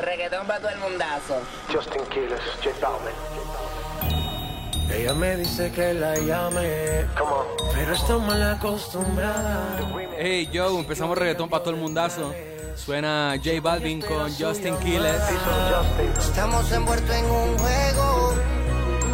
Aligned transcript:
Reggaetón 0.00 0.46
para 0.46 0.60
todo 0.60 0.70
el 0.70 0.78
mundazo. 0.78 1.40
Justin 1.72 2.02
Quiles, 2.10 2.40
J 2.62 2.70
Balvin. 2.80 3.14
Ella 4.92 5.14
me 5.14 5.36
dice 5.36 5.72
que 5.72 5.94
la 5.94 6.16
llame, 6.16 7.06
Come 7.18 7.32
on. 7.32 7.46
pero 7.74 7.92
está 7.94 8.18
mal 8.18 8.42
acostumbrada. 8.42 9.78
Hey 10.16 10.48
Joe, 10.52 10.78
empezamos 10.78 11.18
reggaetón 11.18 11.48
para 11.48 11.64
todo 11.64 11.74
el 11.74 11.80
mundazo. 11.80 12.32
Suena 12.76 13.34
J 13.42 13.60
Balvin 13.62 14.00
con 14.02 14.32
Justin 14.34 14.76
Quiles. 14.78 15.20
Estamos 16.18 16.70
envueltos 16.72 17.16
en 17.16 17.24
un 17.24 17.58
juego 17.58 18.34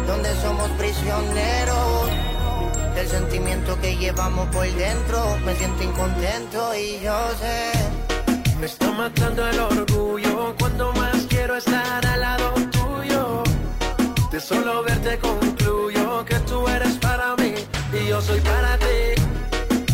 donde 0.05 0.35
somos 0.41 0.69
prisioneros 0.71 2.09
del 2.93 3.07
sentimiento 3.07 3.79
que 3.79 3.95
llevamos 3.95 4.47
por 4.49 4.67
dentro. 4.67 5.37
Me 5.45 5.55
siento 5.55 5.81
incontento 5.83 6.75
y 6.75 6.99
yo 6.99 7.29
sé. 7.39 7.71
Me 8.59 8.65
está 8.67 8.91
matando 8.91 9.47
el 9.49 9.59
orgullo 9.59 10.12
cuando 10.75 10.91
más 10.99 11.25
quiero 11.29 11.55
estar 11.55 12.03
al 12.05 12.19
lado 12.19 12.51
tuyo. 12.71 13.43
De 14.31 14.39
solo 14.39 14.81
verte 14.83 15.19
concluyo 15.19 16.25
que 16.25 16.39
tú 16.39 16.67
eres 16.67 16.95
para 16.97 17.35
mí 17.35 17.53
y 17.93 18.07
yo 18.07 18.19
soy 18.19 18.39
para 18.39 18.77
ti. 18.79 19.21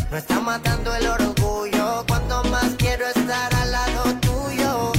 Me 0.09 0.19
está 0.19 0.39
matando 0.39 0.95
el 0.95 1.05
orgullo 1.07 2.05
cuando 2.07 2.43
más 2.45 2.75
quiero 2.77 3.05
estar 3.07 3.53
al 3.55 3.71
lado 3.73 4.03
tuyo. 4.21 4.91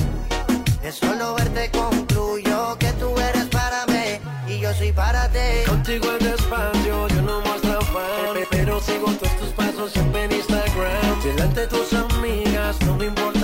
De 0.83 0.93
solo 0.93 1.35
verte 1.37 1.71
concluyo 1.71 2.77
que 2.79 2.93
tú 3.01 3.15
eres 3.19 3.47
para 3.47 3.87
mí 3.87 4.21
y 4.49 4.61
yo 4.61 4.75
soy 4.75 4.93
para 4.93 5.29
ti. 5.31 5.65
Contigo 5.67 6.07
es 6.19 6.25
despacio, 6.25 7.09
yo 7.09 7.23
no 7.23 7.41
muestro 7.41 7.79
afán, 7.79 8.35
pe- 8.35 8.47
pero 8.51 8.81
sigo 8.83 9.07
todos 9.13 9.35
tus 9.39 9.49
pasos 9.51 9.93
siempre 9.93 10.25
en 10.25 10.33
Instagram. 10.33 11.23
Delante 11.23 11.61
de 11.63 11.67
tus 11.69 11.93
amigas 11.95 12.77
no 12.85 12.97
me 12.97 13.07
importa 13.07 13.40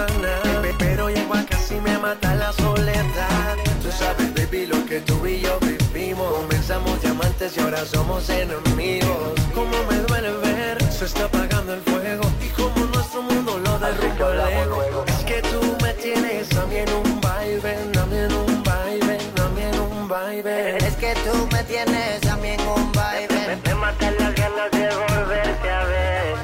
y 7.54 7.60
ahora 7.60 7.84
somos 7.84 8.28
enemigos. 8.28 9.34
Como 9.54 9.76
me 9.88 9.98
duele 10.08 10.32
ver, 10.38 10.82
se 10.92 11.04
está 11.04 11.26
apagando 11.26 11.74
el 11.74 11.80
fuego 11.82 12.24
y 12.44 12.48
como 12.48 12.86
nuestro 12.86 13.22
mundo 13.22 13.58
lo 13.58 13.78
derrumba 13.78 14.32
el 14.32 14.40
ego. 14.40 15.04
Es 15.06 15.24
que 15.24 15.42
tú 15.42 15.60
me 15.82 15.92
tienes 15.94 16.56
a 16.56 16.66
mí 16.66 16.76
en 16.76 16.92
un 16.92 17.20
baile, 17.20 17.76
a 18.00 18.06
mí 18.06 18.16
en 18.16 18.32
un 18.32 18.62
baile, 18.64 19.18
a 19.40 19.48
mí 19.50 19.62
en 19.62 19.78
un 19.78 20.08
baile. 20.08 20.78
Es 20.78 20.96
que 20.96 21.14
tú 21.24 21.48
me 21.52 21.62
tienes 21.64 22.26
a 22.26 22.36
mí 22.36 22.48
en 22.48 22.60
un 22.66 22.92
baile. 22.92 23.58
Me 23.64 23.74
matan 23.74 24.14
las 24.18 24.34
ganas 24.34 24.70
de 24.72 24.88
volverte 24.96 25.70
a 25.70 25.84
ver. 25.84 26.36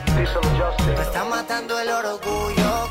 Me 0.96 1.02
está 1.02 1.24
matando 1.24 1.80
el 1.80 1.88
orgullo 1.88 2.88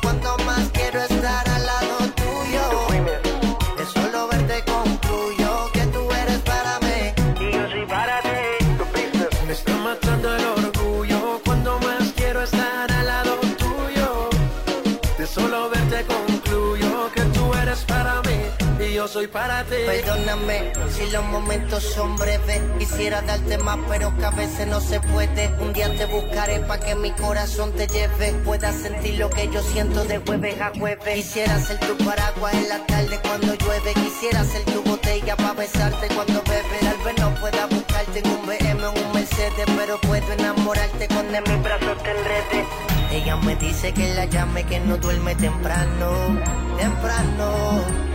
soy 19.12 19.26
para 19.26 19.62
ti. 19.64 19.76
Perdóname 19.84 20.72
si 20.90 21.10
los 21.10 21.24
momentos 21.24 21.82
son 21.82 22.16
breves. 22.16 22.62
Quisiera 22.78 23.20
darte 23.20 23.58
más, 23.58 23.78
pero 23.88 24.16
que 24.16 24.24
a 24.24 24.30
veces 24.30 24.66
no 24.66 24.80
se 24.80 25.00
puede. 25.00 25.48
Un 25.60 25.72
día 25.74 25.94
te 25.94 26.06
buscaré 26.06 26.60
para 26.60 26.82
que 26.82 26.94
mi 26.94 27.10
corazón 27.12 27.72
te 27.72 27.86
lleve. 27.86 28.32
Puedas 28.44 28.74
sentir 28.74 29.18
lo 29.18 29.28
que 29.28 29.50
yo 29.50 29.62
siento 29.62 30.04
de 30.04 30.18
jueves 30.18 30.58
a 30.60 30.72
jueves. 30.78 31.14
Quisiera 31.14 31.60
ser 31.60 31.78
tu 31.80 31.96
paraguas 32.04 32.54
en 32.54 32.68
la 32.70 32.86
tarde 32.86 33.20
cuando 33.22 33.54
llueve. 33.54 33.92
Quisiera 33.94 34.44
ser 34.44 34.64
tu 34.64 34.82
botella 34.82 35.36
para 35.36 35.52
besarte 35.52 36.08
cuando 36.14 36.42
bebes. 36.44 36.80
Tal 36.80 36.98
vez 37.04 37.18
no 37.18 37.34
pueda 37.34 37.66
buscarte 37.66 38.18
en 38.18 38.30
un 38.30 38.46
BM 38.46 38.84
o 38.84 38.92
un 38.92 39.12
Mercedes, 39.12 39.66
pero 39.76 40.00
puedo 40.00 40.32
enamorarte 40.32 41.08
cuando 41.08 41.36
en 41.36 41.44
mis 41.44 41.62
brazos 41.62 42.02
te 42.02 42.10
enrede. 42.10 42.66
Ella 43.10 43.36
me 43.36 43.56
dice 43.56 43.92
que 43.92 44.14
la 44.14 44.24
llame, 44.24 44.64
que 44.64 44.80
no 44.80 44.96
duerme 44.96 45.34
temprano, 45.34 46.40
temprano. 46.78 48.11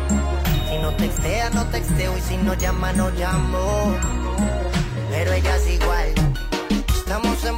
Textea, 1.08 1.50
no 1.52 1.66
texteo 1.68 2.18
y 2.18 2.22
si 2.22 2.36
no 2.36 2.54
llama, 2.54 2.92
no 2.92 3.10
llamo. 3.12 3.96
Pero 5.10 5.32
ella 5.32 5.56
es 5.56 5.70
igual. 5.70 6.14
Estamos 6.98 7.46
en 7.46 7.57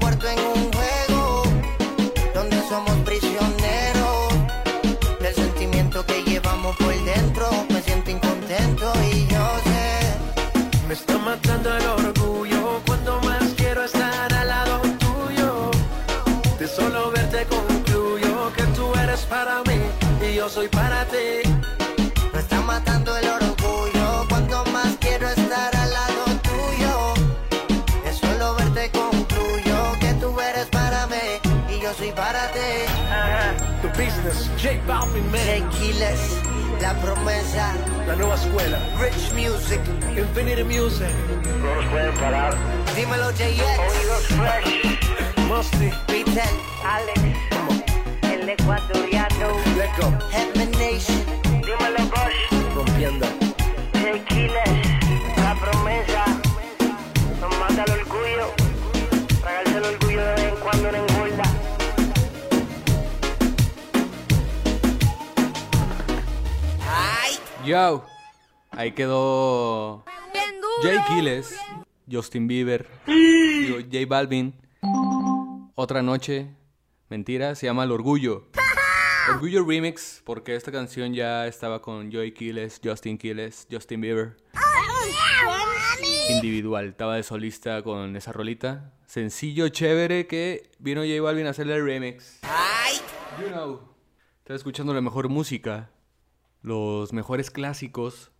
The 34.29 34.35
business, 34.35 34.61
J 34.61 34.79
Balvin 34.85 35.31
Man, 35.31 35.69
Quiles, 35.71 36.37
la 36.81 36.93
promesa, 37.01 37.73
la 38.05 38.15
nueva 38.15 38.35
escuela, 38.35 38.77
Rich 38.99 39.33
Music, 39.33 39.79
Infinity 40.15 40.63
Music, 40.63 41.09
No 41.63 41.73
nos 41.75 41.85
pueden 41.85 42.13
parar. 42.15 42.55
dímelo 42.95 43.31
JX, 43.31 43.63
Oídos 43.89 44.27
fresh. 44.27 45.47
Musty, 45.47 45.89
Vitel, 46.09 46.43
Alex. 46.85 47.19
El 48.21 48.47
ecuatoriano. 48.49 49.47
Let 49.75 49.89
Go, 49.99 50.13
Heaven 50.31 50.71
Nation, 50.73 51.25
Dímelo, 51.63 52.05
Bosch. 52.11 52.75
rompiendo. 52.75 53.25
J. 53.93 54.23
Quiles. 54.27 54.88
Yo, 67.69 68.03
ahí 68.71 68.93
quedó 68.93 70.03
J 70.81 71.05
Quiles, 71.07 71.55
Justin 72.11 72.47
Bieber, 72.47 72.87
digo, 73.05 73.77
J 73.77 74.07
Balvin. 74.07 74.55
Otra 75.75 76.01
noche, 76.01 76.47
mentira, 77.09 77.53
se 77.53 77.67
llama 77.67 77.83
El 77.83 77.91
Orgullo. 77.91 78.47
Orgullo 79.29 79.63
Remix, 79.63 80.23
porque 80.25 80.55
esta 80.55 80.71
canción 80.71 81.13
ya 81.13 81.45
estaba 81.45 81.79
con 81.79 82.11
Joey 82.11 82.31
Quiles, 82.31 82.81
Justin 82.83 83.19
Quiles, 83.19 83.67
Justin 83.71 84.01
Bieber. 84.01 84.37
Individual, 86.27 86.87
estaba 86.87 87.17
de 87.17 87.21
solista 87.21 87.83
con 87.83 88.15
esa 88.15 88.31
rolita. 88.31 88.95
Sencillo, 89.05 89.69
chévere, 89.69 90.25
que 90.25 90.71
vino 90.79 91.01
J 91.01 91.21
Balvin 91.21 91.45
a 91.45 91.51
hacerle 91.51 91.75
el 91.75 91.85
remix. 91.85 92.39
You 93.39 93.49
know. 93.49 93.81
Estás 94.39 94.55
escuchando 94.55 94.91
la 94.91 95.01
mejor 95.01 95.29
música, 95.29 95.91
los 96.61 97.13
mejores 97.13 97.51
clásicos, 97.51 98.31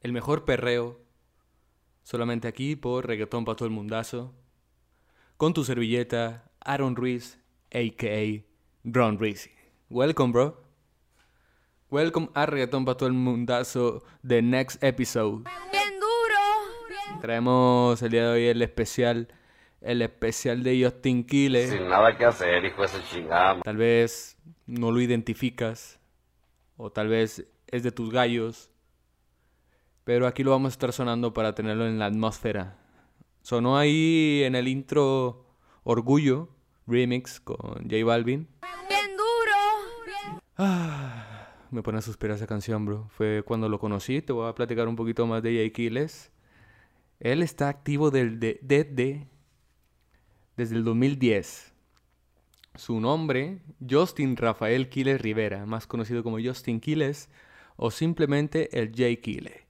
el 0.00 0.12
mejor 0.12 0.44
perreo, 0.44 1.00
solamente 2.02 2.48
aquí 2.48 2.76
por 2.76 3.06
Reggaetón 3.06 3.44
para 3.44 3.56
todo 3.56 3.66
el 3.66 3.74
mundazo, 3.74 4.34
con 5.36 5.52
tu 5.52 5.64
servilleta, 5.64 6.50
Aaron 6.60 6.96
Ruiz, 6.96 7.38
a.k.a. 7.72 8.44
Ron 8.84 9.18
Rizzi. 9.18 9.50
Welcome, 9.90 10.32
bro. 10.32 10.62
Welcome 11.90 12.30
a 12.34 12.46
Reggaetón 12.46 12.84
para 12.84 12.96
todo 12.96 13.08
el 13.08 13.14
mundazo, 13.14 14.04
the 14.26 14.42
next 14.42 14.82
episode. 14.82 15.44
Bien 15.70 16.00
duro. 16.00 17.20
Traemos 17.20 18.02
el 18.02 18.10
día 18.10 18.22
de 18.22 18.32
hoy 18.32 18.46
el 18.46 18.62
especial, 18.62 19.28
el 19.80 20.02
especial 20.02 20.62
de 20.62 20.82
Justin 20.82 21.24
Quiles. 21.24 21.70
Sin 21.70 21.88
nada 21.88 22.16
que 22.16 22.24
hacer, 22.24 22.64
hijo 22.64 22.82
de 22.82 22.88
su 22.88 23.02
chingada. 23.02 23.60
Tal 23.62 23.76
vez 23.76 24.38
no 24.66 24.90
lo 24.90 25.00
identificas 25.00 26.00
o 26.76 26.90
tal 26.90 27.08
vez 27.08 27.46
es 27.66 27.82
de 27.82 27.92
tus 27.92 28.10
gallos, 28.10 28.70
pero 30.04 30.26
aquí 30.26 30.42
lo 30.42 30.50
vamos 30.50 30.72
a 30.72 30.74
estar 30.74 30.92
sonando 30.92 31.32
para 31.32 31.54
tenerlo 31.54 31.86
en 31.86 31.98
la 31.98 32.06
atmósfera. 32.06 32.78
Sonó 33.42 33.76
ahí 33.76 34.42
en 34.44 34.54
el 34.54 34.68
intro 34.68 35.46
Orgullo 35.82 36.48
remix 36.86 37.40
con 37.40 37.58
J 37.58 38.04
Balvin. 38.04 38.48
Bien 38.88 39.16
duro. 39.16 40.66
Me 41.70 41.82
pone 41.82 41.98
a 41.98 42.02
suspirar 42.02 42.36
esa 42.36 42.46
canción, 42.46 42.86
bro. 42.86 43.08
Fue 43.10 43.42
cuando 43.44 43.68
lo 43.68 43.78
conocí. 43.78 44.22
Te 44.22 44.32
voy 44.32 44.48
a 44.48 44.54
platicar 44.54 44.88
un 44.88 44.96
poquito 44.96 45.26
más 45.26 45.42
de 45.42 45.64
J 45.64 45.72
Quiles. 45.74 46.30
Él 47.20 47.42
está 47.42 47.68
activo 47.68 48.10
del, 48.10 48.38
de, 48.38 48.58
desde, 48.62 49.28
desde 50.56 50.76
el 50.76 50.84
2010. 50.84 51.73
Su 52.74 53.00
nombre, 53.00 53.60
Justin 53.88 54.36
Rafael 54.36 54.88
Quiles 54.88 55.20
Rivera, 55.20 55.64
más 55.64 55.86
conocido 55.86 56.24
como 56.24 56.38
Justin 56.42 56.80
Quiles 56.80 57.30
o 57.76 57.90
simplemente 57.90 58.80
el 58.80 58.92
Jay 58.94 59.18
Kille. 59.18 59.66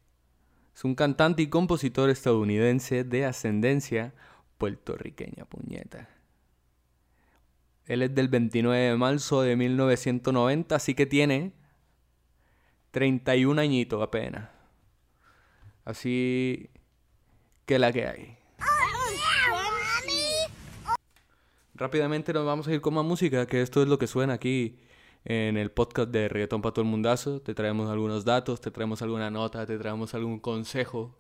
Es 0.75 0.85
un 0.85 0.95
cantante 0.95 1.43
y 1.43 1.49
compositor 1.49 2.11
estadounidense 2.11 3.05
de 3.05 3.27
ascendencia 3.27 4.15
puertorriqueña, 4.59 5.45
puñeta. 5.45 6.09
Él 7.87 8.03
es 8.03 8.15
del 8.15 8.29
29 8.29 8.79
de 8.79 8.97
marzo 8.97 9.43
de 9.43 9.57
1990, 9.57 10.75
así 10.75 10.95
que 10.95 11.05
tiene 11.05 11.53
31 12.91 13.61
añitos 13.61 14.03
apenas. 14.03 14.49
Así 15.85 16.71
que 17.67 17.79
la 17.79 17.93
que 17.93 18.07
hay. 18.07 18.44
Rápidamente 21.77 22.33
nos 22.33 22.47
vamos 22.47 22.69
a 22.69 22.73
ir 22.73 22.81
con 22.81 22.95
más 22.95 23.05
música, 23.05 23.47
que 23.47 23.61
esto 23.61 23.83
es 23.83 23.89
lo 23.89 23.99
que 23.99 24.07
suena 24.07 24.35
aquí 24.35 24.79
en 25.25 25.57
el 25.57 25.73
podcast 25.73 26.09
de 26.11 26.29
Reggaetón 26.29 26.63
para 26.63 26.73
todo 26.73 26.85
el 26.85 26.91
mundazo. 26.91 27.41
Te 27.41 27.53
traemos 27.53 27.91
algunos 27.91 28.25
datos, 28.25 28.61
te 28.61 28.71
traemos 28.71 29.03
alguna 29.03 29.29
nota, 29.29 29.67
te 29.67 29.77
traemos 29.77 30.15
algún 30.15 30.39
consejo 30.39 31.19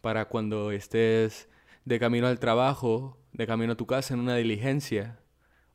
para 0.00 0.28
cuando 0.28 0.70
estés 0.70 1.50
de 1.84 1.98
camino 1.98 2.26
al 2.26 2.38
trabajo, 2.38 3.18
de 3.34 3.46
camino 3.46 3.74
a 3.74 3.76
tu 3.76 3.86
casa 3.86 4.14
en 4.14 4.20
una 4.20 4.36
diligencia 4.36 5.20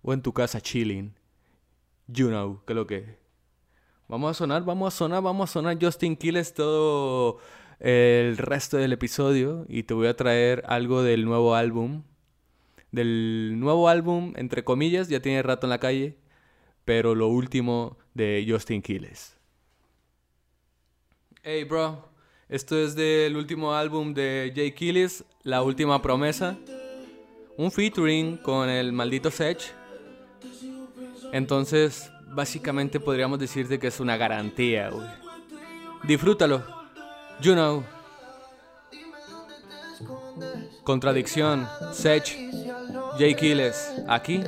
o 0.01 0.13
en 0.13 0.23
tu 0.23 0.33
casa 0.33 0.61
chilling. 0.61 1.13
You 2.07 2.29
know, 2.29 2.63
que 2.65 2.73
lo 2.73 2.87
que. 2.87 3.19
Vamos 4.07 4.31
a 4.31 4.33
sonar, 4.33 4.63
vamos 4.63 4.95
a 4.95 4.97
sonar, 4.97 5.21
vamos 5.21 5.47
a 5.47 5.53
sonar 5.53 5.77
Justin 5.79 6.15
Quiles 6.15 6.55
todo 6.55 7.37
el 7.79 8.35
resto 8.37 8.77
del 8.77 8.93
episodio 8.93 9.67
y 9.69 9.83
te 9.83 9.93
voy 9.93 10.07
a 10.07 10.15
traer 10.15 10.63
algo 10.65 11.03
del 11.03 11.25
nuevo 11.25 11.53
álbum. 11.53 12.01
Del 12.91 13.59
nuevo 13.59 13.87
álbum, 13.87 14.33
entre 14.35 14.63
comillas, 14.63 15.09
ya 15.09 15.21
tiene 15.21 15.43
rato 15.43 15.67
en 15.67 15.69
la 15.71 15.79
calle, 15.79 16.17
pero 16.85 17.13
lo 17.15 17.27
último 17.27 17.97
de 18.13 18.45
Justin 18.47 18.81
Quiles. 18.81 19.37
Hey 21.43 21.63
bro, 21.63 22.09
esto 22.49 22.77
es 22.77 22.95
del 22.95 23.37
último 23.37 23.73
álbum 23.73 24.13
de 24.13 24.51
Jay 24.55 24.71
Quiles, 24.71 25.23
La 25.43 25.61
Última 25.61 26.01
Promesa. 26.01 26.57
Un 27.57 27.71
featuring 27.71 28.37
con 28.37 28.69
el 28.69 28.91
maldito 28.91 29.29
Sech. 29.29 29.73
Entonces, 31.31 32.11
básicamente 32.31 32.99
podríamos 32.99 33.37
decirte 33.37 33.77
que 33.77 33.87
es 33.87 33.99
una 33.99 34.17
garantía. 34.17 34.89
Disfrútalo. 36.03 36.63
You 37.41 37.53
know. 37.53 37.98
Contradicción. 40.83 41.67
Sech. 41.93 42.37
Jay 43.17 43.35
Quiles. 43.35 43.91
Aquí. 44.07 44.43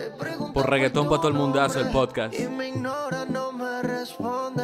Por 0.54 0.70
reggaetón 0.70 1.10
para 1.10 1.18
todo 1.18 1.28
el 1.30 1.34
mundazo 1.34 1.80
el 1.80 1.90
podcast. 1.90 2.34
Y 2.40 2.48
me 2.48 2.70
ignora, 2.70 3.26
no 3.26 3.52
me 3.52 3.82
responde. 3.82 4.64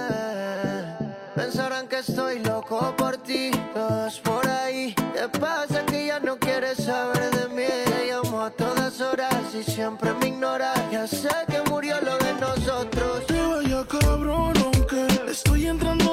Pensarán 1.36 1.88
que 1.88 2.00
estoy 2.00 2.40
loco 2.40 2.96
por 2.98 3.18
ti, 3.18 3.52
todos 3.74 4.20
por 4.22 4.48
ahí. 4.48 4.96
¿Qué 5.14 5.40
pasa 5.40 5.86
que 5.86 6.08
ya 6.08 6.20
no 6.20 6.38
quieres 6.38 6.78
saber 6.78 7.30
de 7.32 7.48
mí? 7.50 7.68
Te 7.86 8.12
llamo 8.12 8.42
a 8.42 8.50
todas 8.50 9.00
horas 9.02 9.54
y 9.54 9.64
siempre 9.64 10.14
me 10.14 10.28
ignora. 10.30 10.74
Ya 10.92 11.06
sé 11.06 11.30
que 11.48 11.62
murió 11.70 12.00
lo 12.02 12.18
de 12.18 12.34
nosotros. 12.36 13.26
Te 13.28 13.40
vaya 13.40 13.86
cabrón, 13.86 14.54
aunque 14.64 15.08
estoy 15.30 15.68
entrando 15.68 16.07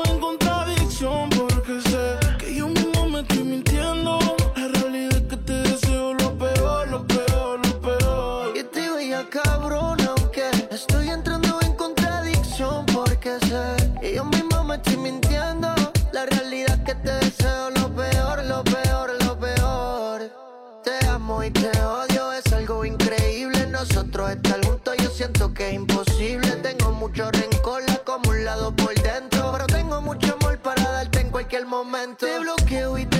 que 25.55 25.69
es 25.69 25.75
imposible. 25.75 26.51
Tengo 26.63 26.93
mucho 26.93 27.31
rencor, 27.31 27.83
la 27.87 27.95
acumulado 27.95 28.75
por 28.75 28.95
dentro. 28.95 29.53
Pero 29.53 29.67
tengo 29.67 30.01
mucho 30.01 30.35
amor 30.35 30.59
para 30.59 30.83
darte 30.83 31.21
en 31.21 31.31
cualquier 31.31 31.67
momento. 31.67 32.27
Te 32.27 32.39
bloqueo 32.41 32.99
y 32.99 33.07
te 33.07 33.14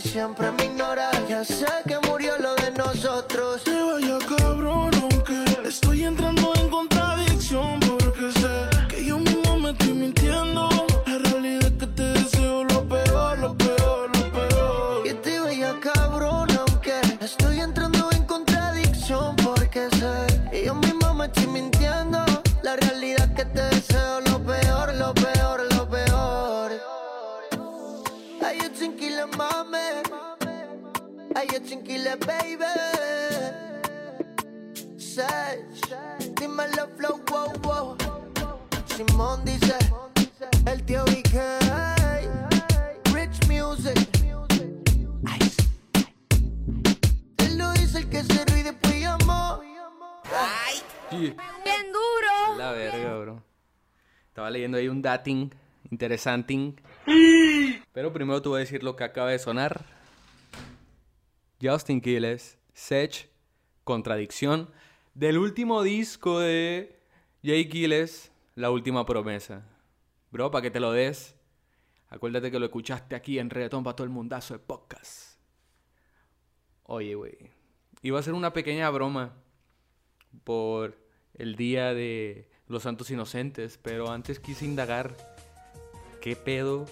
siempre 0.00 0.50
me 0.52 0.64
ignora. 0.64 1.10
Ya 1.28 1.44
sé 1.44 1.66
que 1.86 1.98
murió 2.08 2.36
lo 2.38 2.54
de 2.56 2.70
nosotros. 2.72 3.37
Dímelo, 36.40 36.88
flow, 36.96 37.22
wow, 37.30 37.52
wow. 37.62 37.96
Simón 38.86 39.44
dice, 39.44 39.76
el 40.66 40.84
tío 40.84 41.04
BK. 41.04 41.34
Rich 43.12 43.48
music. 43.48 44.08
Él 47.38 47.58
lo 47.58 47.72
dice 47.72 47.98
el 47.98 48.08
que 48.08 48.22
se 48.22 48.44
ríe 48.46 48.64
después 48.64 49.00
llamó. 49.00 49.60
Yeah. 51.10 51.34
Bien 51.64 51.92
duro. 51.92 52.58
La 52.58 52.72
verga, 52.72 53.18
bro. 53.18 53.42
Estaba 54.28 54.50
leyendo 54.50 54.78
ahí 54.78 54.88
un 54.88 55.02
dating 55.02 55.50
interesante. 55.90 56.74
Pero 57.92 58.12
primero 58.12 58.42
te 58.42 58.48
voy 58.48 58.58
a 58.58 58.60
decir 58.60 58.82
lo 58.82 58.96
que 58.96 59.04
acaba 59.04 59.30
de 59.30 59.38
sonar. 59.38 59.84
Justin 61.60 62.00
Quiles, 62.00 62.58
Sech, 62.72 63.28
Contradicción, 63.84 64.70
del 65.18 65.36
último 65.36 65.82
disco 65.82 66.38
de 66.38 66.96
Jay 67.42 67.68
Quiles, 67.68 68.30
La 68.54 68.70
Última 68.70 69.04
Promesa. 69.04 69.66
Bro, 70.30 70.52
para 70.52 70.62
que 70.62 70.70
te 70.70 70.78
lo 70.78 70.92
des, 70.92 71.34
acuérdate 72.08 72.52
que 72.52 72.60
lo 72.60 72.66
escuchaste 72.66 73.16
aquí 73.16 73.40
en 73.40 73.50
Reggaetón 73.50 73.82
para 73.82 73.96
todo 73.96 74.04
el 74.04 74.12
mundazo 74.12 74.54
de 74.54 74.60
podcast. 74.60 75.40
Oye, 76.84 77.16
güey, 77.16 77.36
iba 78.02 78.20
a 78.20 78.22
ser 78.22 78.34
una 78.34 78.52
pequeña 78.52 78.88
broma 78.90 79.34
por 80.44 80.96
el 81.34 81.56
día 81.56 81.94
de 81.94 82.48
los 82.68 82.84
santos 82.84 83.10
inocentes, 83.10 83.76
pero 83.76 84.12
antes 84.12 84.38
quise 84.38 84.66
indagar 84.66 85.16
qué 86.20 86.36
pedo, 86.36 86.86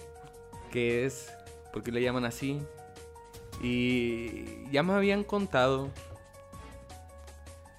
qué 0.73 1.05
es, 1.05 1.33
por 1.71 1.81
qué 1.81 1.93
le 1.93 2.01
llaman 2.01 2.25
así. 2.25 2.59
Y 3.63 4.69
ya 4.69 4.83
me 4.83 4.91
habían 4.91 5.23
contado, 5.23 5.91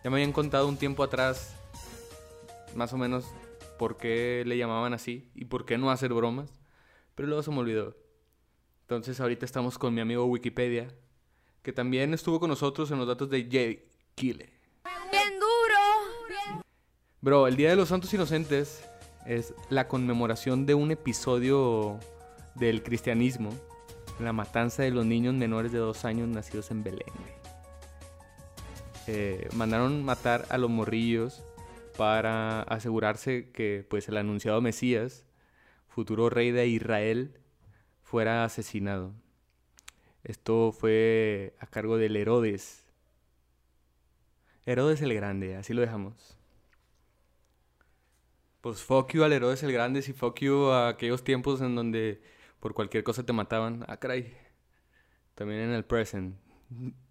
ya 0.04 0.10
me 0.10 0.16
habían 0.16 0.32
contado 0.32 0.68
un 0.68 0.76
tiempo 0.76 1.02
atrás, 1.02 1.54
más 2.74 2.92
o 2.92 2.98
menos, 2.98 3.24
por 3.78 3.96
qué 3.96 4.42
le 4.46 4.56
llamaban 4.56 4.94
así 4.94 5.30
y 5.34 5.46
por 5.46 5.64
qué 5.64 5.78
no 5.78 5.90
hacer 5.90 6.12
bromas. 6.12 6.50
Pero 7.14 7.28
luego 7.28 7.42
se 7.42 7.50
me 7.50 7.58
olvidó. 7.58 7.96
Entonces 8.82 9.20
ahorita 9.20 9.44
estamos 9.44 9.78
con 9.78 9.94
mi 9.94 10.00
amigo 10.00 10.24
Wikipedia, 10.24 10.88
que 11.62 11.72
también 11.72 12.14
estuvo 12.14 12.40
con 12.40 12.48
nosotros 12.48 12.90
en 12.90 12.98
los 12.98 13.06
datos 13.06 13.28
de 13.28 13.48
Jay 13.50 13.88
Kille. 14.14 14.52
Bien 15.10 15.34
duro. 15.38 16.64
Bro, 17.20 17.46
el 17.46 17.56
Día 17.56 17.70
de 17.70 17.76
los 17.76 17.88
Santos 17.88 18.12
Inocentes 18.14 18.88
es 19.26 19.52
la 19.68 19.88
conmemoración 19.88 20.64
de 20.64 20.74
un 20.74 20.90
episodio 20.90 21.98
del 22.54 22.82
cristianismo, 22.82 23.50
la 24.20 24.32
matanza 24.32 24.82
de 24.82 24.90
los 24.90 25.04
niños 25.04 25.34
menores 25.34 25.72
de 25.72 25.78
dos 25.78 26.04
años 26.04 26.28
nacidos 26.28 26.70
en 26.70 26.82
Belén. 26.82 27.12
Eh, 29.10 29.48
mandaron 29.54 30.04
matar 30.04 30.44
a 30.50 30.58
los 30.58 30.68
morrillos 30.68 31.42
para 31.96 32.60
asegurarse 32.64 33.50
que 33.52 33.86
pues 33.88 34.06
el 34.08 34.18
anunciado 34.18 34.60
Mesías, 34.60 35.24
futuro 35.88 36.28
rey 36.28 36.50
de 36.50 36.66
Israel, 36.66 37.40
fuera 38.02 38.44
asesinado. 38.44 39.14
Esto 40.24 40.72
fue 40.72 41.54
a 41.58 41.66
cargo 41.66 41.96
del 41.96 42.16
Herodes. 42.16 42.84
Herodes 44.66 45.00
el 45.00 45.14
Grande, 45.14 45.56
así 45.56 45.72
lo 45.72 45.80
dejamos. 45.80 46.36
Pues 48.60 48.82
fuck 48.82 49.10
you 49.14 49.24
al 49.24 49.32
Herodes 49.32 49.62
el 49.62 49.72
Grande 49.72 50.00
y 50.00 50.12
fuck 50.12 50.38
you 50.40 50.66
a 50.66 50.88
aquellos 50.88 51.24
tiempos 51.24 51.62
en 51.62 51.74
donde 51.74 52.20
por 52.60 52.74
cualquier 52.74 53.04
cosa 53.04 53.24
te 53.24 53.32
mataban. 53.32 53.86
Ah, 53.88 53.96
caray. 53.96 54.36
También 55.34 55.60
en 55.60 55.70
el 55.70 55.86
present. 55.86 56.36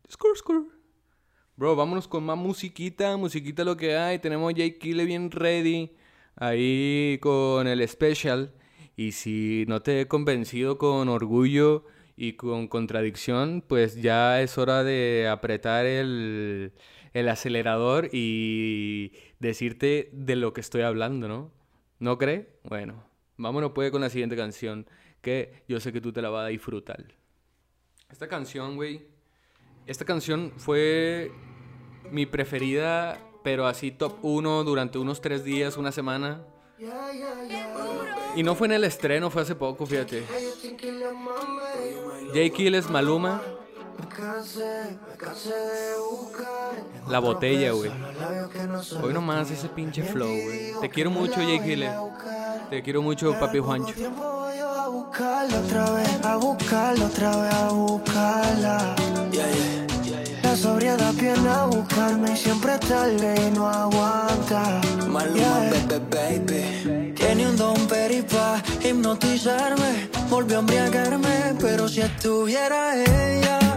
Score, 0.08 0.38
score. 0.38 0.77
Bro, 1.58 1.76
vámonos 1.76 2.08
con 2.08 2.24
más 2.24 2.38
musiquita, 2.38 3.18
musiquita 3.18 3.64
lo 3.64 3.76
que 3.76 3.98
hay. 3.98 4.20
Tenemos 4.20 4.54
Jay 4.56 4.78
Kille 4.78 5.06
bien 5.06 5.32
ready. 5.32 5.92
Ahí 6.36 7.18
con 7.20 7.68
el 7.68 7.88
special. 7.90 8.54
Y 8.96 9.14
si 9.14 9.66
no 9.68 9.82
te 9.82 10.02
he 10.02 10.08
convencido 10.08 10.78
con 10.78 11.10
orgullo 11.10 11.84
y 12.16 12.34
con 12.34 12.68
contradicción, 12.68 13.64
pues 13.68 14.00
ya 14.00 14.40
es 14.40 14.60
hora 14.60 14.84
de 14.84 15.28
apretar 15.28 15.88
el, 15.88 16.74
el 17.14 17.28
acelerador 17.28 18.10
y 18.14 19.14
decirte 19.40 20.12
de 20.14 20.36
lo 20.36 20.54
que 20.54 20.62
estoy 20.62 20.84
hablando, 20.84 21.28
¿no? 21.28 21.52
¿No 21.98 22.20
cree? 22.20 22.50
Bueno, 22.66 23.04
vámonos 23.36 23.72
pues 23.74 23.90
con 23.90 24.02
la 24.02 24.12
siguiente 24.12 24.36
canción, 24.36 24.86
que 25.22 25.64
yo 25.68 25.80
sé 25.80 25.92
que 25.92 26.02
tú 26.02 26.14
te 26.14 26.22
la 26.22 26.30
vas 26.30 26.46
a 26.46 26.50
disfrutar. 26.50 27.04
Esta 28.12 28.28
canción, 28.28 28.76
güey, 28.76 29.17
esta 29.88 30.04
canción 30.06 30.52
fue 30.58 31.32
mi 32.12 32.26
preferida, 32.26 33.20
pero 33.44 33.66
así 33.66 33.92
top 33.92 34.18
1 34.22 34.64
durante 34.66 34.98
unos 34.98 35.22
tres 35.22 35.44
días, 35.44 35.78
una 35.78 35.92
semana. 35.92 36.42
Y 38.36 38.44
no 38.44 38.54
fue 38.54 38.68
en 38.68 38.74
el 38.74 38.84
estreno, 38.84 39.30
fue 39.30 39.42
hace 39.42 39.56
poco, 39.56 39.86
fíjate. 39.86 40.24
Jay 42.34 42.52
Killes, 42.52 42.90
Maluma. 42.90 43.42
La 47.10 47.20
botella, 47.20 47.72
güey. 47.72 47.92
Hoy 49.02 49.14
nomás 49.14 49.50
ese 49.50 49.70
pinche 49.70 50.04
flow, 50.04 50.28
güey. 50.28 50.74
Te 50.82 50.90
quiero 50.90 51.10
mucho, 51.10 51.36
Jay 51.36 51.60
Killes. 51.62 51.92
Te 52.70 52.84
quiero 52.84 53.02
mucho, 53.02 53.40
papi 53.40 53.60
Juancho. 53.60 53.94
A 53.94 54.90
buscarla 54.90 55.60
otra 55.60 55.92
vez, 55.92 56.26
a 56.26 56.36
buscarla 56.36 57.06
otra 57.06 57.38
vez, 57.38 57.54
a 57.54 57.70
buscarla. 57.70 58.96
La 60.42 60.56
sobriedad 60.56 61.14
viene 61.14 61.48
a 61.48 61.66
buscarme 61.66 62.34
y 62.34 62.38
siempre 62.38 62.74
es 62.74 62.80
tarde 62.80 63.36
y 63.48 63.52
no 63.52 63.68
aguanta. 63.68 64.82
Maluma, 65.08 65.60
bebé, 65.70 66.00
baby. 66.10 67.14
Tiene 67.14 67.48
un 67.48 67.56
don 67.56 67.88
peripa 67.88 68.64
hipnotizarme. 68.84 70.10
Volvió 70.30 70.58
a 70.58 70.60
embriagarme, 70.62 71.56
pero 71.60 71.88
si 71.88 72.02
estuviera 72.02 72.96
ella, 72.96 73.77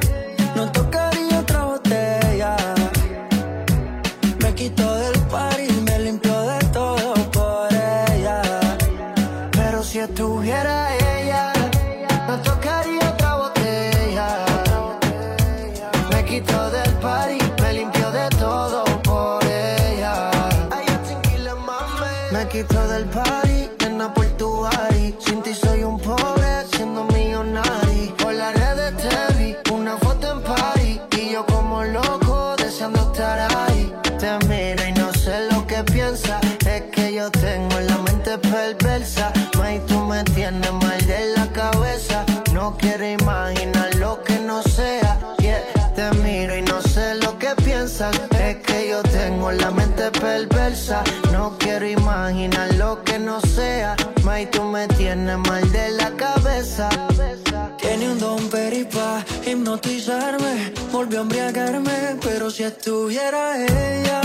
May, 54.40 54.46
tú 54.46 54.62
me 54.64 54.88
tienes 54.88 55.36
mal 55.36 55.70
de 55.70 55.90
la 55.90 56.10
cabeza. 56.16 56.88
Tiene 57.78 58.10
un 58.10 58.18
don 58.18 58.48
peripa 58.48 59.22
hipnotizarme. 59.44 60.72
Volvió 60.90 61.18
a 61.18 61.22
embriagarme, 61.22 62.16
pero 62.22 62.50
si 62.50 62.62
estuviera 62.62 63.58
ella, 63.62 64.22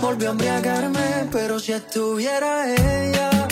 Volvió 0.00 0.28
a 0.28 0.32
embriagarme, 0.32 1.28
pero 1.30 1.58
si 1.60 1.72
estuviera 1.72 2.72
ella, 2.72 3.46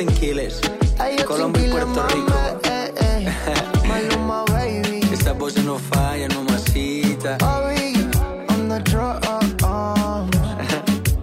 Ay, 0.00 1.16
yo 1.18 1.26
Colombia 1.26 1.66
y 1.66 1.70
Puerto 1.72 2.06
Rico. 2.06 2.32
eh, 2.62 2.94
eh. 3.00 3.34
Maluma, 3.88 4.44
baby. 4.44 5.00
Esa 5.12 5.32
voz 5.32 5.56
no 5.64 5.76
falla, 5.76 6.28
no 6.28 6.44
masita. 6.44 7.36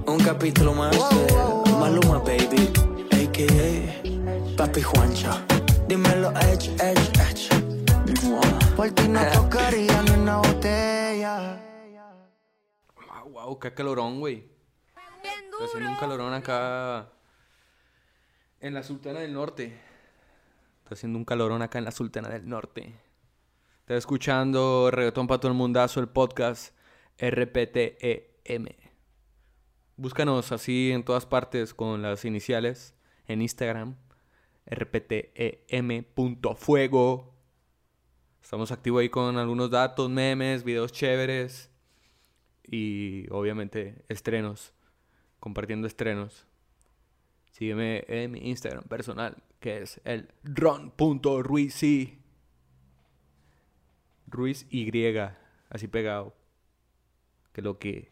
Un 0.06 0.20
capítulo 0.20 0.74
más 0.74 0.92
de 0.92 1.34
Maluma, 1.80 2.20
baby. 2.20 2.70
A.K.A. 3.14 3.94
Papi 4.58 4.82
Juancho. 4.82 5.30
Dímelo, 5.88 6.32
Edge, 6.42 6.70
Edge, 6.82 7.12
Edge. 7.22 7.48
Por 8.76 8.92
ti 8.92 9.08
no 9.08 9.22
tocaría 9.34 10.02
ni 10.02 10.12
una 10.12 10.40
botella. 10.40 11.62
Wow, 13.08 13.30
wow, 13.32 13.58
qué 13.58 13.74
calorón, 13.74 14.20
güey. 14.20 14.44
Está 15.24 15.64
haciendo 15.64 15.92
un 15.92 15.96
calorón 15.96 16.34
acá 16.34 17.08
en 18.66 18.74
la 18.74 18.82
Sultana 18.82 19.20
del 19.20 19.34
Norte. 19.34 19.78
Está 20.80 20.96
haciendo 20.96 21.20
un 21.20 21.26
calorón 21.26 21.62
acá 21.62 21.78
en 21.78 21.86
la 21.86 21.92
Sultana 21.92 22.30
del 22.30 22.50
Norte. 22.50 22.96
Está 23.82 23.96
escuchando 23.96 24.90
Reggaetón 24.90 25.28
para 25.28 25.40
todo 25.40 25.52
el 25.52 25.58
mundazo, 25.58 26.00
el 26.00 26.08
podcast 26.08 26.76
RPTEM. 27.20 28.66
Búscanos 29.98 30.52
así 30.52 30.92
en 30.92 31.04
todas 31.04 31.28
partes 31.28 31.76
con 31.76 32.02
las 32.02 32.26
iniciales 32.26 32.96
en 33.28 33.44
Instagram. 33.44 33.98
rptem.fuego. 34.66 35.06
Estamos 38.42 38.72
activos 38.72 39.02
ahí 39.02 39.10
con 39.10 39.38
algunos 39.38 39.70
datos, 39.70 40.10
memes, 40.10 40.64
videos 40.64 40.92
chéveres 40.92 41.70
y 42.64 43.28
obviamente 43.30 44.04
estrenos, 44.10 44.74
compartiendo 45.40 45.86
estrenos. 45.86 46.48
Sígueme 47.56 48.04
en 48.10 48.32
mi 48.32 48.50
Instagram 48.50 48.84
personal, 48.84 49.42
que 49.62 49.82
es 49.82 50.02
el 50.04 50.28
ron.ruizy. 50.44 52.20
Ruiz 54.28 54.68
Y, 54.70 54.92
así 55.70 55.88
pegado. 55.88 56.36
Que 57.54 57.62
lo 57.62 57.80
que... 57.80 58.12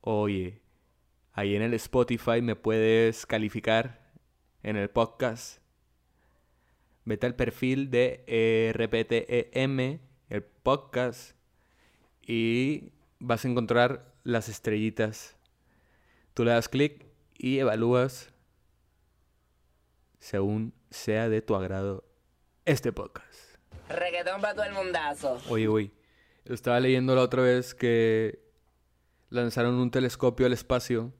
Oye, 0.00 0.62
ahí 1.34 1.54
en 1.54 1.60
el 1.60 1.74
Spotify 1.74 2.40
me 2.40 2.56
puedes 2.56 3.26
calificar 3.26 4.10
en 4.62 4.76
el 4.76 4.88
podcast. 4.88 5.60
Vete 7.04 7.26
al 7.26 7.34
perfil 7.34 7.90
de 7.90 8.24
eh, 8.26 8.72
RPTEM, 8.74 10.00
el 10.30 10.42
podcast, 10.42 11.36
y 12.26 12.92
vas 13.18 13.44
a 13.44 13.48
encontrar 13.48 14.14
las 14.24 14.48
estrellitas. 14.48 15.36
Tú 16.32 16.46
le 16.46 16.52
das 16.52 16.70
clic 16.70 17.09
y 17.42 17.58
evalúas 17.58 18.28
según 20.18 20.74
sea 20.90 21.30
de 21.30 21.40
tu 21.40 21.54
agrado 21.54 22.04
este 22.66 22.92
podcast. 22.92 23.56
Reggaetón 23.88 24.42
para 24.42 24.54
todo 24.54 24.66
el 24.66 24.74
mundazo. 24.74 25.40
Oye, 25.48 25.66
güey, 25.66 25.90
estaba 26.44 26.78
leyendo 26.80 27.14
la 27.14 27.22
otra 27.22 27.42
vez 27.42 27.74
que 27.74 28.44
lanzaron 29.30 29.76
un 29.76 29.90
telescopio 29.90 30.44
al 30.44 30.52
espacio 30.52 31.14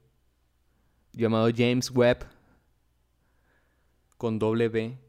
llamado 1.11 1.49
James 1.55 1.89
Webb 1.89 2.27
con 4.17 4.37
doble 4.37 4.69
B. 4.69 4.99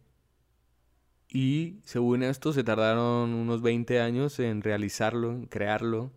Y 1.28 1.80
según 1.84 2.22
esto 2.22 2.54
se 2.54 2.64
tardaron 2.64 3.34
unos 3.34 3.60
20 3.60 4.00
años 4.00 4.38
en 4.38 4.62
realizarlo, 4.62 5.32
en 5.32 5.44
crearlo, 5.44 6.10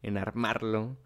en 0.00 0.16
armarlo, 0.16 0.96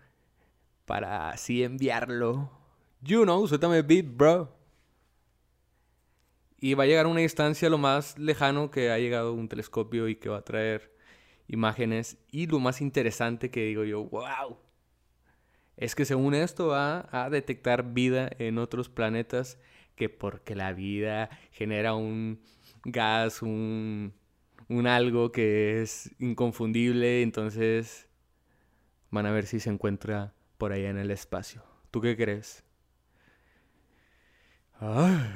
para 0.85 1.31
así 1.31 1.65
enviarlo. 1.65 2.62
You 3.05 3.25
know, 3.25 3.47
suéltame 3.49 3.83
beat, 3.83 4.07
bro. 4.07 4.49
Y 6.61 6.75
va 6.75 6.85
a 6.85 6.87
llegar 6.87 7.07
a 7.07 7.09
una 7.09 7.21
distancia 7.21 7.69
lo 7.69 7.77
más 7.77 8.17
lejano 8.17 8.71
que 8.71 8.93
ha 8.93 8.99
llegado 8.99 9.33
un 9.33 9.49
telescopio 9.49 10.07
y 10.07 10.15
que 10.15 10.29
va 10.29 10.39
a 10.39 10.45
traer 10.45 10.95
imágenes. 11.49 12.17
Y 12.31 12.47
lo 12.47 12.61
más 12.61 12.81
interesante 12.81 13.51
que 13.51 13.65
digo 13.65 13.83
yo, 13.83 14.05
wow, 14.05 14.57
es 15.77 15.97
que 15.97 16.05
según 16.05 16.35
esto 16.35 16.69
va 16.69 17.09
a 17.11 17.29
detectar 17.29 17.93
vida 17.93 18.31
en 18.39 18.59
otros 18.59 18.89
planetas 18.89 19.59
que 19.97 20.09
porque 20.09 20.55
la 20.55 20.73
vida 20.73 21.29
genera 21.51 21.95
un 21.95 22.41
gas, 22.85 23.43
un, 23.43 24.15
un 24.69 24.87
algo 24.87 25.33
que 25.33 25.83
es 25.83 26.15
inconfundible, 26.21 27.23
entonces 27.23 28.09
van 29.11 29.27
a 29.27 29.33
ver 29.33 29.47
si 29.47 29.59
se 29.59 29.71
encuentra 29.71 30.35
por 30.57 30.73
allá 30.73 30.91
en 30.91 30.99
el 30.99 31.11
espacio. 31.11 31.65
¿Tú 31.91 32.01
qué 32.01 32.17
crees? 32.17 32.65
Ah, 34.85 35.29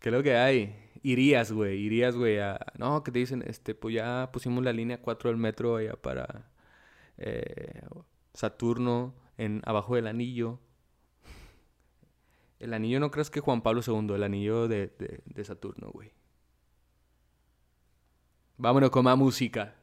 ¿Qué 0.00 0.08
es 0.08 0.12
lo 0.12 0.24
que 0.24 0.36
hay? 0.36 0.74
Irías, 1.04 1.52
güey, 1.52 1.78
irías, 1.78 2.16
güey. 2.16 2.38
No, 2.78 3.04
que 3.04 3.12
te 3.12 3.20
dicen, 3.20 3.44
este, 3.46 3.76
pues 3.76 3.94
ya 3.94 4.30
pusimos 4.32 4.64
la 4.64 4.72
línea 4.72 5.00
4 5.00 5.30
del 5.30 5.38
metro 5.38 5.76
allá 5.76 5.94
para 5.94 6.50
eh, 7.16 7.82
Saturno, 8.34 9.14
en, 9.36 9.62
abajo 9.64 9.94
del 9.94 10.08
anillo. 10.08 10.58
El 12.58 12.74
anillo 12.74 12.98
no 12.98 13.12
crees 13.12 13.30
que 13.30 13.38
Juan 13.38 13.62
Pablo 13.62 13.82
II, 13.86 14.16
el 14.16 14.22
anillo 14.24 14.66
de, 14.66 14.88
de, 14.98 15.20
de 15.24 15.44
Saturno, 15.44 15.90
güey. 15.92 16.10
Vámonos 18.56 18.90
con 18.90 19.04
más 19.04 19.16
música. 19.16 19.76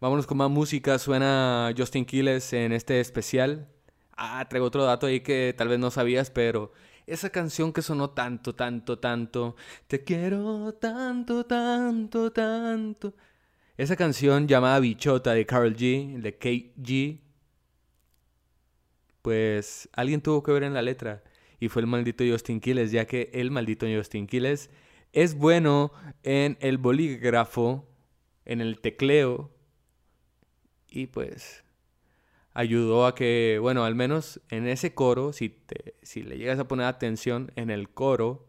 Vámonos 0.00 0.26
con 0.26 0.38
más 0.38 0.48
música. 0.48 0.98
Suena 0.98 1.70
Justin 1.76 2.06
Quiles 2.06 2.54
en 2.54 2.72
este 2.72 2.98
especial. 3.00 3.68
Ah, 4.16 4.46
traigo 4.48 4.66
otro 4.66 4.84
dato 4.84 5.06
ahí 5.06 5.20
que 5.20 5.54
tal 5.56 5.68
vez 5.68 5.78
no 5.78 5.90
sabías, 5.90 6.30
pero 6.30 6.72
esa 7.10 7.30
canción 7.30 7.72
que 7.72 7.82
sonó 7.82 8.10
tanto, 8.10 8.54
tanto, 8.54 8.98
tanto. 8.98 9.56
Te 9.88 10.04
quiero 10.04 10.72
tanto, 10.74 11.44
tanto, 11.44 12.30
tanto. 12.32 13.14
Esa 13.76 13.96
canción 13.96 14.46
llamada 14.46 14.78
Bichota 14.78 15.32
de 15.34 15.44
Carl 15.44 15.74
G, 15.74 16.20
de 16.20 16.38
KG. 16.38 17.20
Pues 19.22 19.88
alguien 19.92 20.20
tuvo 20.20 20.42
que 20.42 20.52
ver 20.52 20.62
en 20.62 20.74
la 20.74 20.82
letra. 20.82 21.24
Y 21.58 21.68
fue 21.68 21.82
el 21.82 21.88
maldito 21.88 22.24
Justin 22.24 22.60
Quiles, 22.60 22.92
ya 22.92 23.06
que 23.06 23.30
el 23.34 23.50
maldito 23.50 23.86
Justin 23.86 24.26
Quiles 24.26 24.70
es 25.12 25.34
bueno 25.34 25.92
en 26.22 26.56
el 26.60 26.78
bolígrafo, 26.78 27.88
en 28.44 28.60
el 28.60 28.80
tecleo. 28.80 29.50
Y 30.88 31.08
pues 31.08 31.64
ayudó 32.54 33.06
a 33.06 33.14
que, 33.14 33.58
bueno, 33.60 33.84
al 33.84 33.94
menos 33.94 34.40
en 34.50 34.66
ese 34.66 34.94
coro, 34.94 35.32
si, 35.32 35.48
te, 35.48 35.94
si 36.02 36.22
le 36.22 36.38
llegas 36.38 36.58
a 36.58 36.68
poner 36.68 36.86
atención 36.86 37.52
en 37.56 37.70
el 37.70 37.88
coro, 37.90 38.46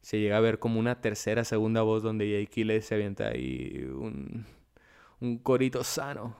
se 0.00 0.20
llega 0.20 0.36
a 0.36 0.40
ver 0.40 0.58
como 0.58 0.80
una 0.80 1.00
tercera, 1.00 1.44
segunda 1.44 1.82
voz 1.82 2.02
donde 2.02 2.30
Jay 2.30 2.46
Quiles 2.46 2.86
se 2.86 2.94
avienta 2.94 3.28
ahí 3.28 3.86
un, 3.90 4.46
un 5.20 5.38
corito 5.38 5.82
sano. 5.84 6.36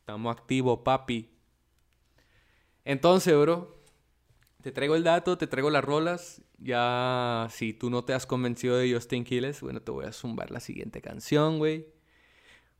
Estamos 0.00 0.36
activos, 0.36 0.80
papi. 0.84 1.30
Entonces, 2.84 3.36
bro, 3.36 3.82
te 4.62 4.72
traigo 4.72 4.94
el 4.94 5.04
dato, 5.04 5.38
te 5.38 5.46
traigo 5.46 5.70
las 5.70 5.84
rolas. 5.84 6.42
Ya, 6.58 7.48
si 7.50 7.72
tú 7.72 7.90
no 7.90 8.04
te 8.04 8.14
has 8.14 8.26
convencido 8.26 8.76
de 8.76 8.92
Justin 8.92 9.24
Quiles, 9.24 9.60
bueno, 9.60 9.80
te 9.80 9.90
voy 9.90 10.04
a 10.06 10.12
zumbar 10.12 10.50
la 10.50 10.60
siguiente 10.60 11.00
canción, 11.02 11.58
güey. 11.58 11.86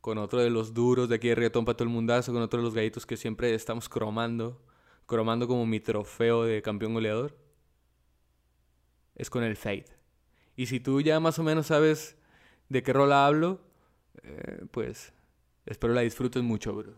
Con 0.07 0.19
otro 0.19 0.39
de 0.39 0.49
los 0.49 0.73
duros 0.73 1.09
de 1.09 1.15
aquí 1.15 1.27
de 1.27 1.35
reggaetón 1.35 1.65
para 1.65 1.75
todo 1.75 1.85
el 1.85 1.93
mundazo, 1.93 2.31
con 2.31 2.41
otro 2.41 2.59
de 2.59 2.63
los 2.63 2.73
gallitos 2.73 3.05
que 3.05 3.17
siempre 3.17 3.53
estamos 3.53 3.89
cromando. 3.89 4.57
Cromando 5.05 5.49
como 5.49 5.65
mi 5.65 5.81
trofeo 5.81 6.45
de 6.45 6.61
campeón 6.61 6.93
goleador. 6.93 7.37
Es 9.15 9.29
con 9.29 9.43
el 9.43 9.57
Fade. 9.57 9.87
Y 10.55 10.67
si 10.67 10.79
tú 10.79 11.01
ya 11.01 11.19
más 11.19 11.39
o 11.39 11.43
menos 11.43 11.67
sabes 11.67 12.15
de 12.69 12.83
qué 12.83 12.93
rola 12.93 13.27
hablo, 13.27 13.59
eh, 14.23 14.61
pues 14.71 15.11
espero 15.65 15.93
la 15.93 15.99
disfrutes 15.99 16.41
mucho, 16.41 16.73
bro. 16.73 16.93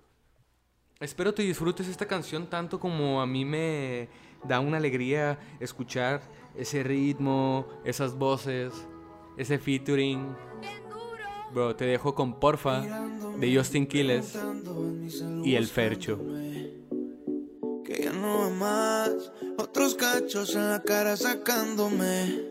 Espero 1.00 1.34
te 1.34 1.42
disfrutes 1.42 1.88
esta 1.88 2.06
canción 2.06 2.48
tanto 2.48 2.80
como 2.80 3.24
a 3.24 3.26
mí 3.26 3.44
me 3.44 4.08
da 4.44 4.60
una 4.60 4.78
alegría 4.78 5.40
escuchar 5.60 6.22
ese 6.56 6.84
ritmo, 6.84 7.66
esas 7.84 8.14
voces, 8.14 8.72
ese 9.36 9.58
featuring. 9.58 10.28
Bro, 11.54 11.76
te 11.76 11.86
dejo 11.86 12.14
con 12.14 12.40
Porfa 12.40 12.82
de 13.40 13.56
Justin 13.56 13.88
Quiles 13.88 14.38
y 15.44 15.56
El 15.56 15.68
Fercho. 15.68 16.20
Que 17.84 18.04
ya 18.04 18.14
no 18.14 18.50
más, 18.52 19.32
otros 19.58 19.96
cachos 19.96 20.56
en 20.56 20.70
la 20.70 20.82
cara 20.82 21.18
sacándome. 21.18 22.50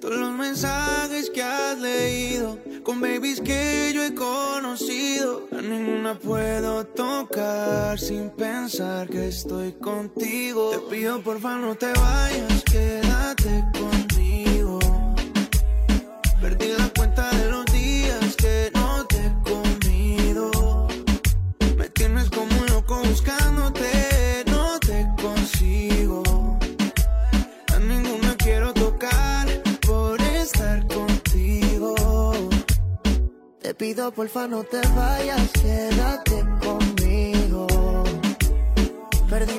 Todos 0.00 0.16
los 0.16 0.32
mensajes 0.32 1.30
que 1.30 1.42
has 1.42 1.78
leído, 1.80 2.58
con 2.84 3.00
babies 3.00 3.40
que 3.40 3.90
yo 3.92 4.04
he 4.04 4.14
conocido, 4.14 5.48
a 5.50 5.60
ninguna 5.60 6.16
puedo 6.18 6.86
tocar 6.86 7.98
sin 7.98 8.30
pensar 8.30 9.08
que 9.08 9.28
estoy 9.28 9.72
contigo. 9.72 10.70
Te 10.70 10.96
pido 10.96 11.20
porfa 11.20 11.58
no 11.58 11.74
te 11.74 11.92
vayas, 11.92 12.62
quédate 12.64 13.64
conmigo. 13.72 14.07
Pido 33.78 34.10
porfa 34.10 34.48
no 34.48 34.64
te 34.64 34.80
vayas, 34.96 35.50
quédate 35.52 36.44
conmigo. 36.60 37.66
Perdí 39.30 39.58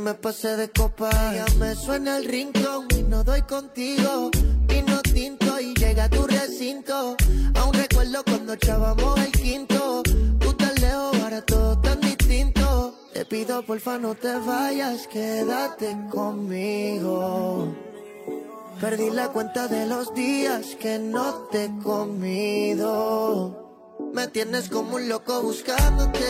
Me 0.00 0.14
pasé 0.14 0.56
de 0.56 0.70
copa. 0.70 1.10
Ya 1.34 1.44
me 1.58 1.74
suena 1.74 2.16
el 2.16 2.24
rincón 2.24 2.86
y 2.96 3.02
no 3.02 3.22
doy 3.22 3.42
contigo. 3.42 4.30
Vino 4.66 5.02
tinto 5.02 5.60
y 5.60 5.74
llega 5.74 6.04
a 6.04 6.08
tu 6.08 6.26
recinto. 6.26 7.16
Aún 7.54 7.74
recuerdo 7.74 8.24
cuando 8.24 8.54
echábamos 8.54 9.18
el 9.18 9.32
quinto. 9.32 10.02
Tú 10.38 10.52
tan 10.54 10.74
lejos, 10.76 11.20
ahora 11.22 11.42
todo 11.42 11.78
tan 11.80 12.00
distinto. 12.00 12.94
Te 13.12 13.26
pido 13.26 13.62
porfa 13.66 13.98
no 13.98 14.14
te 14.14 14.34
vayas, 14.36 15.06
quédate 15.06 15.94
conmigo. 16.10 17.74
Perdí 18.80 19.10
la 19.10 19.28
cuenta 19.28 19.68
de 19.68 19.86
los 19.86 20.14
días 20.14 20.76
que 20.80 20.98
no 20.98 21.48
te 21.52 21.66
he 21.66 21.78
comido. 21.82 23.60
Me 24.14 24.28
tienes 24.28 24.70
como 24.70 24.96
un 24.96 25.10
loco 25.10 25.42
buscándote, 25.42 26.26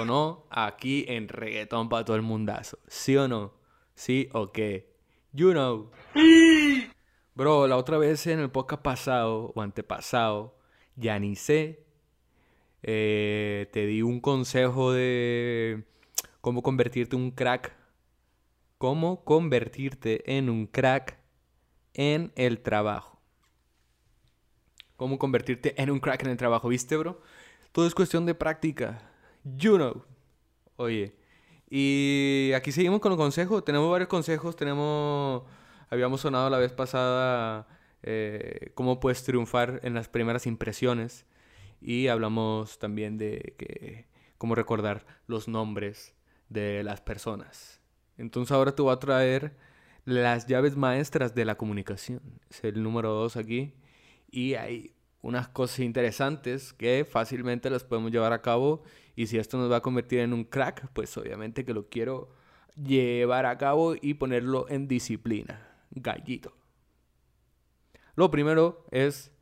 Sonó 0.00 0.46
aquí 0.48 1.04
en 1.08 1.28
reggaetón 1.28 1.90
para 1.90 2.06
todo 2.06 2.16
el 2.16 2.22
mundazo. 2.22 2.78
¿Sí 2.86 3.18
o 3.18 3.28
no? 3.28 3.52
¿Sí 3.94 4.30
o 4.32 4.50
qué? 4.50 4.94
You 5.32 5.50
know. 5.50 5.90
Bro, 7.34 7.66
la 7.66 7.76
otra 7.76 7.98
vez 7.98 8.26
en 8.26 8.38
el 8.38 8.50
podcast 8.50 8.80
pasado 8.80 9.52
o 9.54 9.60
antepasado, 9.60 10.56
ya 10.96 11.18
ni 11.18 11.36
sé, 11.36 11.84
eh, 12.82 13.68
te 13.74 13.84
di 13.84 14.00
un 14.00 14.22
consejo 14.22 14.90
de 14.90 15.84
cómo 16.40 16.62
convertirte 16.62 17.16
en 17.16 17.22
un 17.22 17.30
crack. 17.32 17.76
Cómo 18.78 19.22
convertirte 19.22 20.34
en 20.34 20.48
un 20.48 20.66
crack 20.66 21.18
en 21.92 22.32
el 22.36 22.60
trabajo. 22.60 23.20
Cómo 24.96 25.18
convertirte 25.18 25.74
en 25.76 25.90
un 25.90 26.00
crack 26.00 26.22
en 26.22 26.30
el 26.30 26.38
trabajo, 26.38 26.68
¿viste, 26.68 26.96
bro? 26.96 27.20
Todo 27.72 27.86
es 27.86 27.94
cuestión 27.94 28.24
de 28.24 28.34
práctica. 28.34 29.09
You. 29.44 30.02
Oye, 30.76 31.14
y 31.70 32.52
aquí 32.54 32.72
seguimos 32.72 33.00
con 33.00 33.10
los 33.10 33.18
consejos. 33.18 33.64
Tenemos 33.64 33.90
varios 33.90 34.08
consejos. 34.08 34.56
Tenemos. 34.56 35.44
Habíamos 35.88 36.20
sonado 36.20 36.50
la 36.50 36.58
vez 36.58 36.72
pasada 36.72 37.66
eh, 38.02 38.72
cómo 38.74 39.00
puedes 39.00 39.22
triunfar 39.24 39.80
en 39.82 39.94
las 39.94 40.08
primeras 40.08 40.46
impresiones. 40.46 41.26
Y 41.80 42.08
hablamos 42.08 42.78
también 42.78 43.18
de 43.18 43.54
que, 43.56 44.06
cómo 44.36 44.54
recordar 44.54 45.06
los 45.26 45.48
nombres 45.48 46.14
de 46.48 46.82
las 46.82 47.00
personas. 47.00 47.80
Entonces 48.18 48.52
ahora 48.52 48.74
te 48.74 48.82
voy 48.82 48.92
a 48.92 48.98
traer 48.98 49.56
las 50.04 50.46
llaves 50.46 50.76
maestras 50.76 51.34
de 51.34 51.44
la 51.44 51.56
comunicación. 51.56 52.20
Es 52.50 52.64
el 52.64 52.82
número 52.82 53.12
dos 53.12 53.36
aquí. 53.36 53.74
Y 54.30 54.54
hay 54.54 54.94
unas 55.22 55.48
cosas 55.48 55.80
interesantes 55.80 56.72
que 56.72 57.06
fácilmente 57.08 57.70
las 57.70 57.84
podemos 57.84 58.10
llevar 58.10 58.32
a 58.32 58.42
cabo. 58.42 58.82
Y 59.16 59.26
si 59.26 59.38
esto 59.38 59.58
nos 59.58 59.70
va 59.70 59.76
a 59.76 59.82
convertir 59.82 60.20
en 60.20 60.32
un 60.32 60.44
crack, 60.44 60.88
pues 60.92 61.16
obviamente 61.16 61.64
que 61.64 61.74
lo 61.74 61.88
quiero 61.88 62.30
llevar 62.76 63.46
a 63.46 63.58
cabo 63.58 63.94
y 64.00 64.14
ponerlo 64.14 64.66
en 64.68 64.88
disciplina. 64.88 65.66
Gallito. 65.90 66.54
Lo 68.14 68.30
primero 68.30 68.86
es 68.90 69.32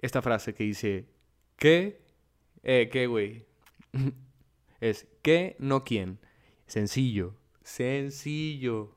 esta 0.00 0.22
frase 0.22 0.54
que 0.54 0.64
dice, 0.64 1.06
¿qué? 1.56 2.02
Eh, 2.62 2.88
¿qué, 2.90 3.06
güey? 3.06 3.46
es, 4.80 5.06
¿qué? 5.22 5.56
No, 5.58 5.84
¿quién? 5.84 6.18
Sencillo. 6.66 7.34
Sencillo. 7.62 8.96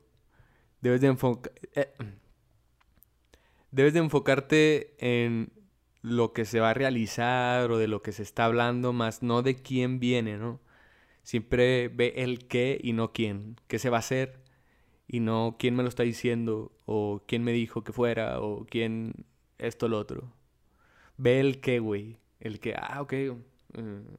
Debes 0.80 1.00
de 1.00 1.08
enfocar... 1.08 1.52
debes 3.70 3.92
de 3.92 4.00
enfocarte 4.00 4.94
en 4.98 5.52
lo 6.02 6.32
que 6.32 6.44
se 6.44 6.60
va 6.60 6.70
a 6.70 6.74
realizar 6.74 7.70
o 7.70 7.78
de 7.78 7.88
lo 7.88 8.02
que 8.02 8.12
se 8.12 8.22
está 8.22 8.46
hablando, 8.46 8.92
más 8.92 9.22
no 9.22 9.42
de 9.42 9.56
quién 9.56 10.00
viene, 10.00 10.38
¿no? 10.38 10.60
Siempre 11.22 11.88
ve 11.88 12.14
el 12.16 12.46
qué 12.48 12.80
y 12.82 12.92
no 12.92 13.12
quién. 13.12 13.56
¿Qué 13.68 13.78
se 13.78 13.90
va 13.90 13.98
a 13.98 14.00
hacer? 14.00 14.40
Y 15.08 15.20
no 15.20 15.56
quién 15.58 15.76
me 15.76 15.82
lo 15.82 15.88
está 15.88 16.02
diciendo, 16.04 16.72
o 16.86 17.22
quién 17.26 17.44
me 17.44 17.52
dijo 17.52 17.84
que 17.84 17.92
fuera, 17.92 18.40
o 18.40 18.66
quién 18.66 19.26
esto, 19.58 19.88
lo 19.88 19.98
otro. 19.98 20.32
Ve 21.16 21.40
el 21.40 21.60
qué, 21.60 21.78
güey. 21.80 22.18
El 22.40 22.60
que, 22.60 22.74
ah, 22.76 23.02
ok. 23.02 23.12
eh, 23.12 23.36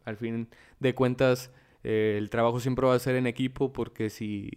al 0.06 0.18
fin 0.18 0.50
de 0.80 0.96
cuentas, 0.96 1.52
eh, 1.84 2.16
el 2.18 2.30
trabajo 2.30 2.60
siempre 2.60 2.86
va 2.88 2.96
a 2.96 3.00
ser 3.00 3.16
en 3.16 3.28
equipo, 3.28 3.74
porque 3.74 4.10
si 4.10 4.50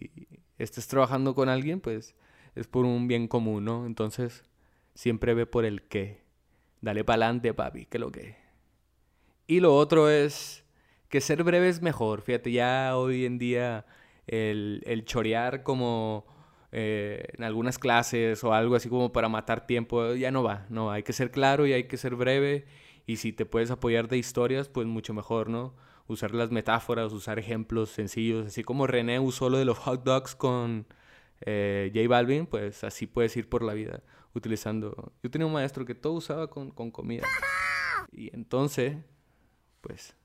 estés 0.57 0.87
trabajando 0.87 1.35
con 1.35 1.49
alguien, 1.49 1.81
pues 1.81 2.15
es 2.55 2.67
por 2.67 2.85
un 2.85 3.07
bien 3.07 3.27
común, 3.27 3.65
¿no? 3.65 3.85
Entonces, 3.85 4.43
siempre 4.95 5.33
ve 5.33 5.45
por 5.45 5.65
el 5.65 5.83
qué. 5.83 6.24
Dale 6.85 7.03
para 7.03 7.25
adelante, 7.25 7.51
papi, 7.51 7.87
que 7.87 7.97
lo 7.97 8.11
que. 8.11 8.35
Y 9.47 9.59
lo 9.59 9.75
otro 9.75 10.07
es 10.07 10.63
que 11.09 11.19
ser 11.19 11.43
breve 11.43 11.67
es 11.67 11.81
mejor. 11.81 12.21
Fíjate, 12.21 12.51
ya 12.51 12.95
hoy 12.95 13.25
en 13.25 13.39
día 13.39 13.87
el, 14.27 14.83
el 14.85 15.03
chorear 15.03 15.63
como 15.63 16.27
eh, 16.71 17.25
en 17.35 17.43
algunas 17.43 17.79
clases 17.79 18.43
o 18.43 18.53
algo 18.53 18.75
así 18.75 18.87
como 18.87 19.11
para 19.11 19.29
matar 19.29 19.65
tiempo, 19.65 20.13
ya 20.13 20.29
no 20.29 20.43
va, 20.43 20.67
no, 20.69 20.91
hay 20.91 21.01
que 21.01 21.11
ser 21.13 21.31
claro 21.31 21.65
y 21.65 21.73
hay 21.73 21.85
que 21.85 21.97
ser 21.97 22.13
breve 22.13 22.65
y 23.07 23.15
si 23.15 23.33
te 23.33 23.47
puedes 23.47 23.71
apoyar 23.71 24.07
de 24.07 24.19
historias, 24.19 24.69
pues 24.69 24.85
mucho 24.85 25.15
mejor, 25.15 25.49
¿no? 25.49 25.73
Usar 26.05 26.35
las 26.35 26.51
metáforas, 26.51 27.11
usar 27.13 27.39
ejemplos 27.39 27.89
sencillos, 27.89 28.45
así 28.45 28.63
como 28.63 28.85
René 28.85 29.19
usó 29.19 29.49
lo 29.49 29.57
de 29.57 29.65
los 29.65 29.79
hot 29.79 30.03
dogs 30.03 30.35
con 30.35 30.85
eh, 31.41 31.91
J 31.95 32.07
Balvin, 32.07 32.45
pues 32.45 32.83
así 32.83 33.07
puedes 33.07 33.35
ir 33.37 33.49
por 33.49 33.63
la 33.63 33.73
vida 33.73 34.03
utilizando. 34.35 35.13
Yo 35.23 35.31
tenía 35.31 35.47
un 35.47 35.53
maestro 35.53 35.85
que 35.85 35.95
todo 35.95 36.13
usaba 36.13 36.49
con, 36.49 36.69
con 36.71 36.91
comida. 36.91 37.25
Y 38.11 38.33
entonces, 38.35 38.97
pues 39.81 40.15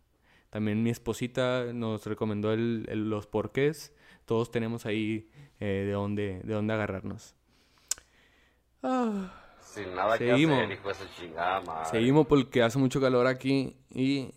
también 0.50 0.82
mi 0.82 0.90
esposita 0.90 1.72
nos 1.72 2.04
recomendó 2.06 2.52
el, 2.52 2.86
el- 2.88 3.08
los 3.08 3.26
porqués. 3.26 3.94
Todos 4.26 4.50
tenemos 4.50 4.84
ahí 4.86 5.30
eh, 5.60 5.84
de, 5.86 5.92
dónde, 5.92 6.40
de 6.44 6.54
dónde 6.54 6.74
agarrarnos. 6.74 7.34
Ah, 8.82 9.32
Sin 9.60 9.94
nada 9.94 10.16
que 10.18 10.28
Seguimos. 10.30 10.58
hacer, 10.58 10.72
hijo 10.72 10.88
de 10.88 11.10
chingada 11.16 11.60
madre. 11.60 11.90
Seguimos 11.90 12.26
porque 12.26 12.62
hace 12.62 12.78
mucho 12.78 13.00
calor 13.00 13.26
aquí 13.26 13.76
y 13.90 14.30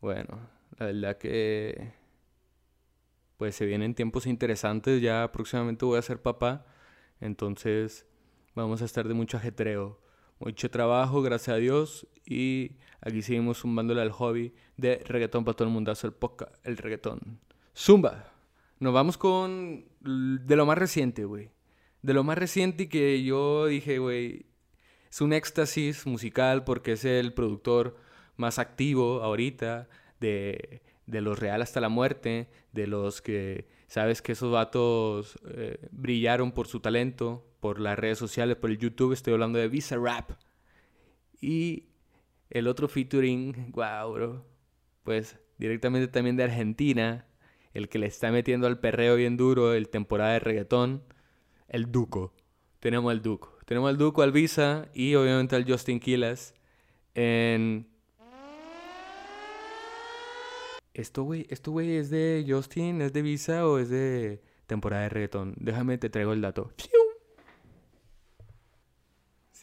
bueno, 0.00 0.38
la 0.78 0.86
verdad 0.86 1.16
que 1.18 1.92
pues 3.36 3.54
se 3.54 3.66
vienen 3.66 3.94
tiempos 3.94 4.26
interesantes, 4.26 5.00
ya 5.02 5.30
próximamente 5.30 5.84
voy 5.84 5.98
a 5.98 6.02
ser 6.02 6.22
papá, 6.22 6.64
entonces 7.20 8.06
vamos 8.56 8.82
a 8.82 8.86
estar 8.86 9.06
de 9.06 9.14
mucho 9.14 9.36
ajetreo, 9.36 10.00
mucho 10.38 10.70
trabajo, 10.70 11.22
gracias 11.22 11.54
a 11.54 11.58
Dios 11.58 12.08
y 12.24 12.72
aquí 13.00 13.22
seguimos 13.22 13.58
zumbándole 13.58 14.00
al 14.00 14.10
hobby 14.10 14.52
de 14.76 14.96
reggaetón 15.04 15.44
para 15.44 15.54
todo 15.54 15.68
el 15.68 15.74
mundazo, 15.74 16.06
el 16.06 16.14
podcast, 16.14 16.54
el 16.64 16.76
reggaetón. 16.76 17.38
Zumba. 17.76 18.32
Nos 18.78 18.92
vamos 18.92 19.16
con 19.16 19.84
de 20.00 20.56
lo 20.56 20.66
más 20.66 20.78
reciente, 20.78 21.24
güey. 21.24 21.50
De 22.02 22.14
lo 22.14 22.24
más 22.24 22.36
reciente 22.36 22.88
que 22.88 23.22
yo 23.22 23.66
dije, 23.66 23.98
güey, 23.98 24.46
es 25.10 25.20
un 25.20 25.32
éxtasis 25.32 26.06
musical 26.06 26.64
porque 26.64 26.92
es 26.92 27.04
el 27.04 27.32
productor 27.32 27.96
más 28.36 28.58
activo 28.58 29.22
ahorita 29.22 29.88
de, 30.20 30.82
de 31.06 31.20
los 31.20 31.38
Real 31.38 31.62
hasta 31.62 31.80
la 31.80 31.88
muerte, 31.88 32.48
de 32.72 32.86
los 32.86 33.22
que 33.22 33.66
sabes 33.86 34.22
que 34.22 34.32
esos 34.32 34.52
vatos 34.52 35.38
eh, 35.48 35.78
brillaron 35.90 36.52
por 36.52 36.66
su 36.66 36.80
talento, 36.80 37.46
por 37.66 37.80
las 37.80 37.98
redes 37.98 38.16
sociales, 38.16 38.56
por 38.56 38.70
el 38.70 38.78
YouTube, 38.78 39.12
estoy 39.12 39.32
hablando 39.32 39.58
de 39.58 39.66
Visa 39.66 39.96
Rap. 39.96 40.30
Y 41.40 41.88
el 42.48 42.68
otro 42.68 42.86
featuring, 42.86 43.72
wow, 43.72 44.12
bro, 44.12 44.46
pues 45.02 45.36
directamente 45.58 46.06
también 46.06 46.36
de 46.36 46.44
Argentina, 46.44 47.26
el 47.74 47.88
que 47.88 47.98
le 47.98 48.06
está 48.06 48.30
metiendo 48.30 48.68
al 48.68 48.78
perreo 48.78 49.16
bien 49.16 49.36
duro, 49.36 49.74
el 49.74 49.88
temporada 49.88 50.34
de 50.34 50.38
reggaetón, 50.38 51.02
el 51.66 51.90
Duco. 51.90 52.36
Tenemos 52.78 53.10
al 53.10 53.20
Duco. 53.20 53.58
Tenemos 53.64 53.90
al 53.90 53.98
Duco, 53.98 54.22
al 54.22 54.30
Visa 54.30 54.88
y 54.94 55.16
obviamente 55.16 55.56
al 55.56 55.68
Justin 55.68 55.98
Quiles 55.98 56.54
en... 57.16 57.88
Esto, 60.94 61.24
güey, 61.24 61.48
esto, 61.50 61.72
güey, 61.72 61.96
¿es 61.96 62.10
de 62.10 62.46
Justin, 62.48 63.02
es 63.02 63.12
de 63.12 63.22
Visa 63.22 63.66
o 63.66 63.78
es 63.78 63.88
de 63.88 64.40
temporada 64.68 65.02
de 65.02 65.08
reggaetón? 65.08 65.56
Déjame, 65.58 65.98
te 65.98 66.10
traigo 66.10 66.32
el 66.32 66.42
dato. 66.42 66.70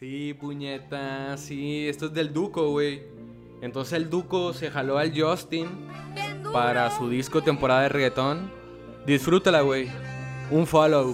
Sí, 0.03 0.33
puñeta, 0.33 1.37
sí, 1.37 1.87
esto 1.87 2.07
es 2.07 2.13
del 2.13 2.33
Duco, 2.33 2.71
güey. 2.71 3.03
Entonces 3.61 3.93
el 3.93 4.09
Duco 4.09 4.51
se 4.51 4.69
jaló 4.69 4.97
al 4.97 5.17
Justin 5.17 5.69
para 6.51 6.91
su 6.91 7.09
disco 7.09 7.41
temporada 7.41 7.83
de 7.83 7.87
reggaetón. 7.87 8.51
Disfrútala, 9.05 9.61
güey. 9.61 9.89
Un 10.51 10.67
follow. 10.67 11.13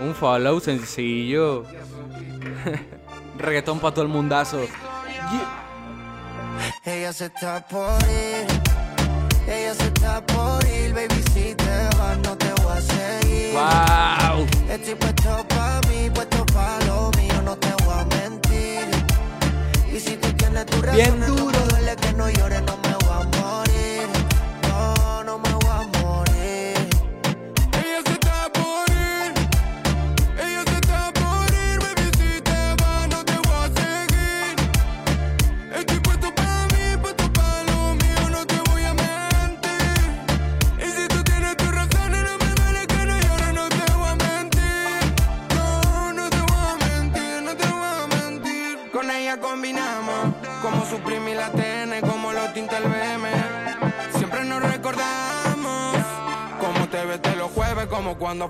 Un 0.00 0.16
follow 0.16 0.58
sencillo. 0.58 1.62
reggaetón 3.38 3.78
para 3.78 3.94
todo 3.94 4.04
el 4.04 4.10
mundazo. 4.10 4.66
Ella 6.84 7.12
se 7.12 7.26
está 7.26 7.64
por 7.68 8.02
ir. 8.02 8.48
Ella 9.46 9.74
se 9.74 9.84
está 9.84 10.26
por 10.26 10.66
ir, 10.66 10.92
baby. 10.92 11.22
Si 11.32 11.54
te 11.54 11.96
vas, 11.98 12.18
no 12.24 12.36
te 12.36 12.52
voy 12.60 12.76
a 12.76 12.80
seguir. 12.80 13.52
Wow. 13.52 14.46
Estoy 14.68 14.96
puesto 14.96 15.45
Bien 20.92 21.20
no 21.20 21.26
me 21.34 21.52
duele 21.70 21.96
que 21.96 22.12
no 22.12 22.30
llores, 22.30 22.62
no 22.62 22.76
me 22.76 22.94
voy 23.04 23.10
a 23.10 23.24
morir. 23.38 23.65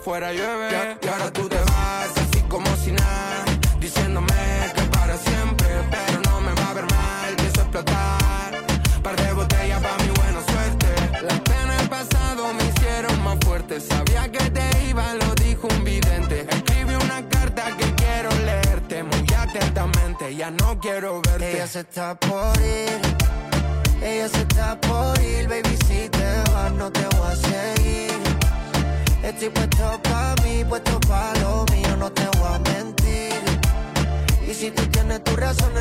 Afuera 0.06 0.32
llueve. 0.32 0.75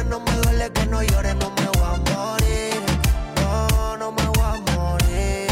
No 0.10 0.20
me 0.20 0.32
duele 0.32 0.72
que 0.72 0.86
no 0.86 1.02
llores, 1.02 1.36
no 1.38 1.50
me 1.50 1.66
voy 1.66 1.84
a 1.84 2.16
morir. 2.16 2.82
No, 3.42 3.98
no 3.98 4.12
me 4.12 4.24
voy 4.24 4.44
a 4.44 4.78
morir. 4.78 5.48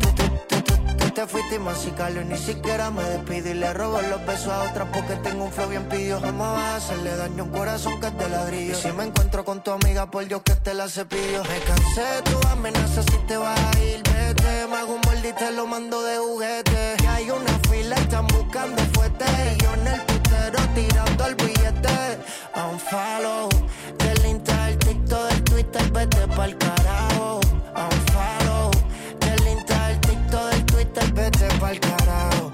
Tú, 0.00 0.08
tú, 0.12 0.24
tú, 0.48 0.74
tú, 0.98 1.10
te 1.10 1.26
fuiste 1.26 1.54
y 1.54 1.58
masicalo 1.60 2.20
y 2.20 2.24
ni 2.24 2.36
siquiera 2.36 2.90
me 2.90 3.04
despido 3.04 3.50
y 3.50 3.54
le 3.54 3.72
robo 3.72 4.00
los 4.02 4.26
besos 4.26 4.48
a 4.48 4.64
otra 4.64 4.90
porque 4.90 5.14
tengo 5.16 5.44
un 5.44 5.52
flow 5.52 5.68
bien 5.68 5.88
pidió. 5.88 6.20
Jamás 6.20 6.52
vas 6.52 6.64
a 6.64 6.76
hacerle 6.76 7.16
daño 7.16 7.44
a 7.44 7.46
un 7.46 7.52
corazón 7.52 8.00
que 8.00 8.10
de 8.10 8.28
ladrillo. 8.28 8.72
Y 8.72 8.74
si 8.74 8.90
me 8.90 9.04
encuentro 9.04 9.44
con 9.44 9.62
tu 9.62 9.70
amiga, 9.70 10.10
por 10.10 10.26
Dios 10.26 10.42
que 10.42 10.56
te 10.56 10.74
la 10.74 10.88
cepillo. 10.88 11.44
Me 11.44 11.60
cansé 11.60 12.02
de 12.02 12.22
tu 12.22 12.48
amenaza 12.48 13.02
si 13.04 13.18
te 13.28 13.36
vas 13.36 13.56
a 13.56 13.80
ir, 13.80 14.02
vete. 14.02 14.66
Me 14.68 14.76
hago 14.78 14.94
un 14.94 15.00
borde 15.02 15.28
y 15.28 15.32
te 15.32 15.52
lo 15.52 15.64
mando 15.66 16.02
de 16.02 16.18
juguete. 16.18 16.96
Y 17.04 17.06
hay 17.06 17.30
una 17.30 17.56
fila, 17.70 17.94
están 17.94 18.26
buscando 18.26 18.82
fuerte. 18.94 19.24
Y 19.54 19.62
yo 19.62 19.74
en 19.74 19.86
el 19.86 20.00
putero 20.02 20.58
tirando 20.74 21.26
el 21.26 21.34
billete. 21.36 22.18
A 22.58 22.66
un 22.66 22.78
follow 22.80 23.48
del 23.98 24.26
Insta, 24.26 24.66
del 24.66 24.78
TikTok, 24.78 25.28
del 25.30 25.42
Twitter, 25.44 25.92
vete 25.92 26.26
pa'l 26.36 26.56
carajo. 26.58 27.40
A 27.72 27.84
un 27.84 28.00
follow 28.12 28.70
del 29.20 29.46
Insta, 29.46 29.78
del 29.86 30.00
TikTok, 30.00 30.50
del 30.50 30.64
Twitter, 30.64 31.12
vete 31.12 31.46
pa'l 31.60 31.78
carajo. 31.78 32.50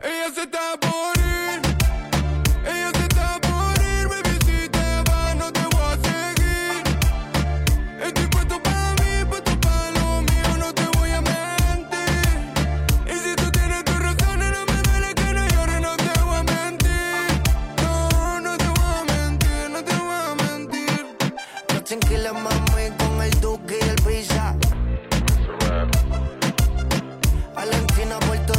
Ella 0.00 0.34
se 0.34 0.42
está 0.44 0.78
por 0.80 1.18
ir. 1.18 1.67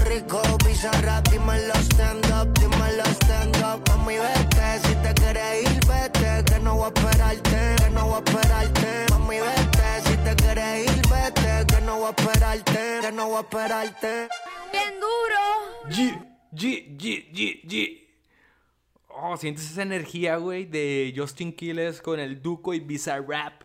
Rico, 0.09 0.41
Visa 0.65 0.89
Rap, 1.03 1.27
dímelo 1.29 1.75
stand 1.75 2.25
up, 2.31 2.51
dímelo 2.59 3.03
stand 3.21 3.55
up. 3.57 3.87
Mami, 3.89 4.15
vete, 4.17 4.79
si 4.83 4.95
te 5.03 5.13
quieres 5.13 5.61
ir, 5.61 5.79
vete, 5.85 6.43
que 6.45 6.59
no 6.61 6.77
voy 6.77 6.85
a 6.85 6.87
esperarte, 6.87 7.75
que 7.77 7.89
no 7.91 8.05
voy 8.07 8.15
a 8.15 8.17
esperarte. 8.17 9.05
Mami, 9.11 9.35
vete, 9.37 10.01
si 10.05 10.17
te 10.17 10.35
quieres 10.35 10.87
ir, 10.87 11.01
vete, 11.09 11.65
que 11.67 11.81
no 11.85 11.97
voy 11.99 12.07
a 12.07 12.09
esperarte, 12.09 12.99
que 13.01 13.11
no 13.11 13.27
voy 13.27 13.37
a 13.37 13.41
esperarte. 13.41 14.29
Bien 14.71 14.93
duro. 14.99 15.89
G, 15.89 16.17
G, 16.53 16.97
G, 16.97 17.31
G, 17.31 17.61
G. 17.67 18.07
Oh, 19.09 19.37
sientes 19.37 19.69
esa 19.69 19.83
energía, 19.83 20.37
güey, 20.37 20.65
de 20.65 21.13
Justin 21.15 21.53
Quiles 21.53 22.01
con 22.01 22.19
el 22.19 22.41
Duco 22.41 22.73
y 22.73 22.79
Bizarrap. 22.79 23.61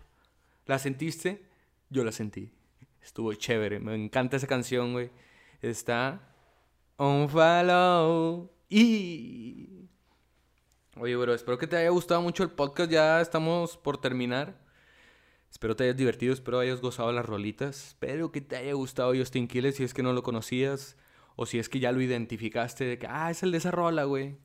¿La 0.67 0.79
sentiste? 0.79 1.43
Yo 1.89 2.05
la 2.05 2.13
sentí. 2.13 2.53
Estuvo 3.03 3.33
chévere. 3.33 3.81
Me 3.81 3.95
encanta 3.95 4.37
esa 4.37 4.47
canción, 4.47 4.93
güey. 4.93 5.11
Está 5.63 6.34
on 6.97 7.29
follow. 7.29 8.51
Y. 8.69 9.89
Oye, 10.97 11.17
bro, 11.17 11.35
espero 11.35 11.59
que 11.59 11.67
te 11.67 11.77
haya 11.77 11.91
gustado 11.91 12.23
mucho 12.23 12.43
el 12.43 12.51
podcast. 12.51 12.91
Ya 12.91 13.21
estamos 13.21 13.77
por 13.77 13.99
terminar. 13.99 14.63
Espero 15.51 15.77
te 15.77 15.85
hayas 15.85 15.97
divertido, 15.97 16.33
espero 16.33 16.59
hayas 16.59 16.81
gozado 16.81 17.13
las 17.13 17.27
rolitas. 17.27 17.89
Espero 17.89 18.33
que 18.33 18.41
te 18.41 18.57
haya 18.57 18.73
gustado 18.75 19.15
Justin 19.15 19.47
Quiles 19.47 19.77
si 19.77 19.85
es 19.85 19.95
que 19.95 20.03
no 20.03 20.13
lo 20.13 20.23
conocías. 20.23 20.97
O 21.37 21.47
si 21.47 21.59
es 21.59 21.69
que 21.69 21.81
ya 21.81 21.93
lo 21.93 22.01
identificaste 22.01 22.85
de 22.85 22.99
que, 22.99 23.07
ah, 23.09 23.31
es 23.31 23.43
el 23.43 23.53
de 23.53 23.59
esa 23.59 23.71
rola, 23.71 24.05
güey. 24.05 24.37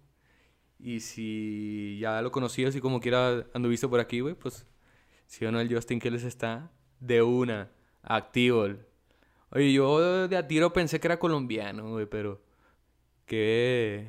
Y 0.80 1.02
si 1.02 1.98
ya 2.00 2.22
lo 2.22 2.32
conocías 2.32 2.76
y 2.76 2.82
como 2.82 3.00
quiera 3.00 3.46
anduviste 3.54 3.88
por 3.88 4.00
aquí, 4.00 4.22
güey, 4.22 4.34
pues 4.34 4.66
si 5.28 5.46
o 5.46 5.52
no 5.52 5.60
el 5.60 5.74
Justin 5.74 6.00
Quiles 6.00 6.24
está 6.24 6.72
de 7.00 7.22
una, 7.22 7.72
activo. 8.02 8.68
Oye, 9.52 9.74
yo 9.74 10.28
de 10.28 10.38
a 10.38 10.48
tiro 10.48 10.72
pensé 10.74 11.00
que 11.00 11.08
era 11.08 11.20
colombiano, 11.20 11.90
güey, 11.90 12.06
pero 12.06 12.42
qué 13.26 14.08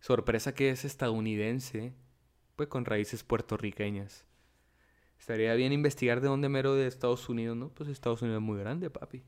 sorpresa 0.00 0.54
que 0.54 0.70
es 0.70 0.84
estadounidense, 0.84 1.92
pues 2.56 2.68
con 2.68 2.84
raíces 2.84 3.24
puertorriqueñas. 3.24 4.26
Estaría 5.18 5.54
bien 5.54 5.72
investigar 5.72 6.20
de 6.20 6.28
dónde 6.28 6.48
mero 6.48 6.74
de 6.74 6.86
Estados 6.86 7.28
Unidos, 7.28 7.56
¿no? 7.56 7.70
Pues 7.70 7.88
Estados 7.88 8.22
Unidos 8.22 8.40
es 8.40 8.46
muy 8.46 8.58
grande, 8.58 8.90
papi. 8.90 9.22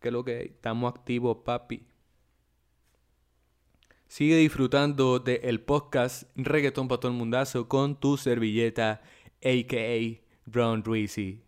¿Qué 0.00 0.08
es 0.08 0.12
lo 0.12 0.24
que? 0.24 0.42
Estamos 0.42 0.92
activos, 0.92 1.38
papi. 1.44 1.86
Sigue 4.08 4.36
disfrutando 4.36 5.20
del 5.20 5.60
podcast 5.60 6.24
Reggaeton 6.34 6.88
para 6.88 7.00
todo 7.00 7.12
el 7.12 7.18
mundazo 7.18 7.68
con 7.68 7.98
tu 7.98 8.16
servilleta, 8.16 9.02
a.k.a. 9.42 10.20
Brown 10.46 10.82
Ruizy. 10.82 11.44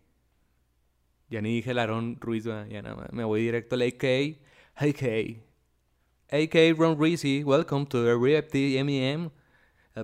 Ya 1.32 1.40
ni 1.40 1.54
dije 1.54 1.70
el 1.70 1.78
Aaron 1.78 2.18
Ruiz, 2.20 2.44
ya 2.44 2.82
nada 2.82 2.94
más. 2.94 3.10
Me 3.10 3.24
voy 3.24 3.40
directo 3.40 3.74
al 3.74 3.80
a.k.a. 3.80 4.84
a.k.a. 4.84 6.36
a.k.a. 6.36 6.74
Brown 6.74 6.98
Ruizy. 6.98 7.42
Welcome 7.42 7.86
to 7.86 8.04
the 8.04 8.12
RFT 8.14 8.84
MEM 8.84 9.30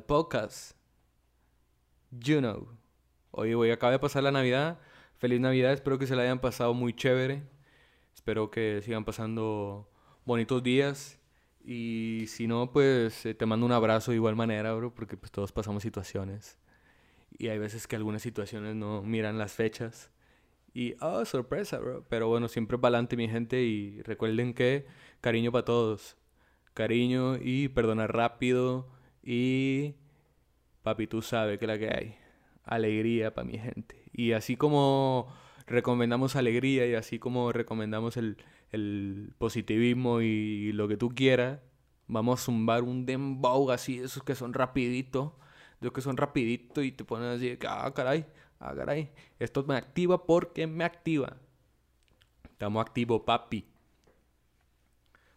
podcast. 0.06 0.74
You 2.10 2.38
know. 2.38 2.68
Oye, 3.30 3.54
voy, 3.54 3.70
acaba 3.70 3.92
de 3.92 3.98
pasar 3.98 4.22
la 4.22 4.30
Navidad. 4.30 4.78
Feliz 5.18 5.38
Navidad, 5.38 5.74
espero 5.74 5.98
que 5.98 6.06
se 6.06 6.16
la 6.16 6.22
hayan 6.22 6.40
pasado 6.40 6.72
muy 6.72 6.94
chévere. 6.94 7.42
Espero 8.14 8.50
que 8.50 8.80
sigan 8.82 9.04
pasando 9.04 9.86
bonitos 10.24 10.62
días. 10.62 11.18
Y 11.62 12.24
si 12.28 12.46
no, 12.46 12.72
pues 12.72 13.26
eh, 13.26 13.34
te 13.34 13.44
mando 13.44 13.66
un 13.66 13.72
abrazo 13.72 14.12
de 14.12 14.16
igual 14.16 14.34
manera, 14.34 14.72
bro, 14.72 14.94
porque 14.94 15.18
pues 15.18 15.30
todos 15.30 15.52
pasamos 15.52 15.82
situaciones. 15.82 16.58
Y 17.36 17.48
hay 17.48 17.58
veces 17.58 17.86
que 17.86 17.96
algunas 17.96 18.22
situaciones 18.22 18.74
no 18.76 19.02
miran 19.02 19.36
las 19.36 19.52
fechas. 19.52 20.10
Y, 20.74 20.94
oh, 21.00 21.24
sorpresa, 21.24 21.78
bro. 21.78 22.04
Pero 22.08 22.28
bueno, 22.28 22.48
siempre 22.48 22.78
para 22.78 22.96
adelante, 22.96 23.16
mi 23.16 23.28
gente. 23.28 23.62
Y 23.62 24.02
recuerden 24.02 24.54
que 24.54 24.86
cariño 25.20 25.52
para 25.52 25.64
todos. 25.64 26.16
Cariño 26.74 27.36
y 27.40 27.68
perdonar 27.68 28.14
rápido. 28.14 28.88
Y, 29.22 29.94
papi, 30.82 31.06
tú 31.06 31.22
sabes 31.22 31.58
que 31.58 31.66
la 31.66 31.78
que 31.78 31.88
hay. 31.88 32.16
Alegría 32.64 33.34
para 33.34 33.46
mi 33.46 33.58
gente. 33.58 34.04
Y 34.12 34.32
así 34.32 34.56
como 34.56 35.32
recomendamos 35.66 36.36
alegría 36.36 36.86
y 36.86 36.94
así 36.94 37.18
como 37.18 37.52
recomendamos 37.52 38.16
el, 38.16 38.38
el 38.70 39.32
positivismo 39.38 40.20
y 40.22 40.72
lo 40.72 40.88
que 40.88 40.96
tú 40.96 41.10
quieras, 41.10 41.60
vamos 42.08 42.40
a 42.40 42.44
zumbar 42.44 42.82
un 42.82 43.06
dembow 43.06 43.70
así, 43.70 43.98
esos 43.98 44.22
que 44.22 44.34
son 44.34 44.54
rapiditos, 44.54 45.32
esos 45.80 45.92
que 45.92 46.00
son 46.00 46.16
rapiditos 46.16 46.84
y 46.84 46.92
te 46.92 47.04
ponen 47.04 47.28
así, 47.28 47.50
de 47.50 47.58
ah, 47.68 47.92
caray, 47.94 48.26
ah, 48.60 48.74
esto 49.38 49.64
me 49.64 49.76
activa 49.76 50.24
porque 50.24 50.66
me 50.66 50.84
activa. 50.84 51.36
Estamos 52.44 52.80
activos, 52.80 53.22
papi. 53.24 53.66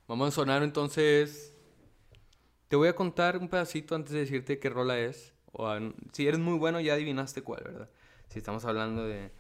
Vamos 0.08 0.30
a 0.30 0.32
sonar 0.32 0.64
entonces. 0.64 1.56
Te 2.68 2.76
voy 2.76 2.88
a 2.88 2.96
contar 2.96 3.38
un 3.38 3.50
pedacito 3.50 3.96
antes 3.96 4.14
de 4.14 4.20
decirte 4.20 4.60
qué 4.60 4.70
rola 4.70 5.00
es. 5.00 5.34
O 5.52 5.70
si 6.14 6.28
eres 6.28 6.40
muy 6.40 6.58
bueno, 6.58 6.80
ya 6.80 6.94
adivinaste 6.94 7.42
cuál, 7.42 7.64
¿verdad? 7.64 7.90
Si 8.30 8.40
estamos 8.40 8.66
hablando 8.66 9.06
de, 9.06 9.32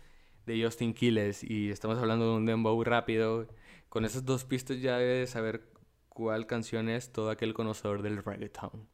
de 0.45 0.63
Justin 0.63 0.93
Quiles 0.93 1.43
y 1.43 1.71
estamos 1.71 1.97
hablando 1.97 2.25
de 2.29 2.37
un 2.37 2.45
dembow 2.45 2.83
rápido, 2.83 3.47
con 3.89 4.05
esas 4.05 4.25
dos 4.25 4.43
pistas 4.45 4.81
ya 4.81 4.97
debes 4.97 5.31
saber 5.31 5.69
cuál 6.09 6.45
canción 6.45 6.89
es 6.89 7.11
todo 7.11 7.29
aquel 7.29 7.53
conocedor 7.53 8.01
del 8.01 8.23
reggaeton. 8.23 8.87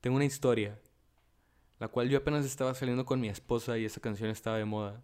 Tengo 0.00 0.16
una 0.16 0.24
historia, 0.24 0.78
la 1.78 1.88
cual 1.88 2.08
yo 2.08 2.18
apenas 2.18 2.44
estaba 2.44 2.74
saliendo 2.74 3.04
con 3.04 3.20
mi 3.20 3.28
esposa 3.28 3.76
y 3.78 3.84
esa 3.84 4.00
canción 4.00 4.30
estaba 4.30 4.56
de 4.56 4.64
moda. 4.64 5.02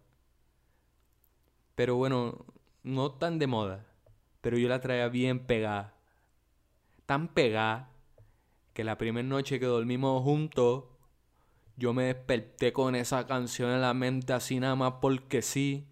Pero 1.75 1.95
bueno, 1.95 2.45
no 2.83 3.11
tan 3.11 3.39
de 3.39 3.47
moda, 3.47 3.85
pero 4.41 4.57
yo 4.57 4.67
la 4.67 4.81
traía 4.81 5.07
bien 5.07 5.39
pegada. 5.39 5.95
Tan 7.05 7.27
pegada 7.27 7.91
que 8.73 8.83
la 8.83 8.97
primera 8.97 9.27
noche 9.27 9.59
que 9.59 9.65
dormimos 9.65 10.23
juntos, 10.23 10.85
yo 11.75 11.93
me 11.93 12.05
desperté 12.05 12.73
con 12.73 12.95
esa 12.95 13.25
canción 13.27 13.71
en 13.71 13.81
la 13.81 13.93
mente 13.93 14.33
así 14.33 14.59
nada 14.59 14.75
más 14.75 14.93
porque 15.01 15.41
sí. 15.41 15.87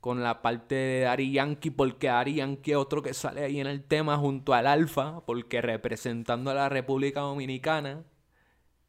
Con 0.00 0.22
la 0.22 0.42
parte 0.42 0.76
de 0.76 1.06
Ari 1.06 1.32
Yankee, 1.32 1.70
porque 1.70 2.08
Ari 2.08 2.36
Yankee 2.36 2.70
es 2.70 2.76
otro 2.76 3.02
que 3.02 3.14
sale 3.14 3.44
ahí 3.44 3.58
en 3.60 3.66
el 3.66 3.82
tema 3.82 4.16
junto 4.16 4.54
al 4.54 4.68
Alfa, 4.68 5.26
porque 5.26 5.60
representando 5.60 6.52
a 6.52 6.54
la 6.54 6.68
República 6.68 7.20
Dominicana. 7.20 8.04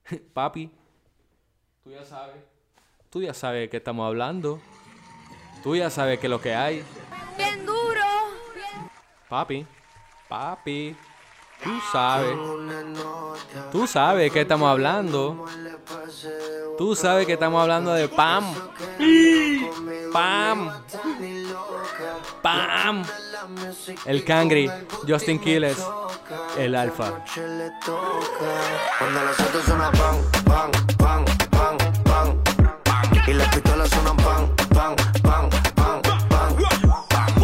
Papi, 0.33 0.71
tú 1.89 1.95
ya 1.95 2.05
sabes. 2.05 2.35
Tú 3.09 3.21
ya 3.23 3.33
sabes 3.33 3.61
de 3.61 3.69
qué 3.69 3.77
estamos 3.77 4.05
hablando. 4.05 4.61
Tú 5.63 5.75
ya 5.75 5.89
sabes 5.89 6.19
qué 6.19 6.27
es 6.27 6.29
lo 6.29 6.39
que 6.39 6.53
hay. 6.53 6.83
Bien 7.35 7.65
duro. 7.65 8.03
Papi, 9.27 9.65
papi, 10.27 10.95
tú 11.63 11.71
sabes. 11.91 12.37
Tú 13.71 13.87
sabes 13.87 14.25
de 14.25 14.29
qué 14.29 14.41
estamos 14.41 14.69
hablando. 14.69 15.47
Tú 16.77 16.95
sabes 16.95 17.25
que 17.25 17.33
estamos 17.33 17.59
hablando 17.59 17.93
de 17.93 18.07
Pam. 18.07 18.45
Pam. 20.13 20.71
Pam. 22.43 23.03
El 24.05 24.23
Cangri, 24.23 24.69
Justin 25.07 25.39
Quiles, 25.39 25.83
el 26.57 26.75
Alfa. 26.75 27.23
Cuando 28.99 29.61
suenan 29.65 29.91
pan, 29.93 30.17
pan, 30.45 30.71
pan, 30.97 31.25
y 33.29 33.33
las 33.33 33.47
pistolas 33.49 33.89
suenan 33.89 34.17
pan, 34.17 34.55
pan, 34.73 34.95
pan, 35.21 35.49
pan, 35.75 36.01
pan. 36.29 36.55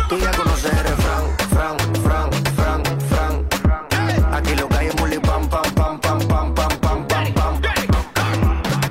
Tú 0.10 0.18
ya 0.18 0.32
conoces 0.32 0.72
el 0.72 0.84
refrán, 0.84 1.24
fran, 1.50 1.78
fran, 2.04 2.32
fran, 2.56 2.84
fran. 3.10 4.34
Aquí 4.34 4.56
lo 4.56 4.68
que 4.68 4.78
hay 4.78 4.88
es 4.88 4.96
pam, 4.96 5.48
pam, 5.48 5.74
pam, 5.76 6.00
pam, 6.00 6.28
pam, 6.28 6.56
pam, 6.56 6.80
pam, 6.80 7.08
pam, 7.08 7.34
pam. 7.34 7.62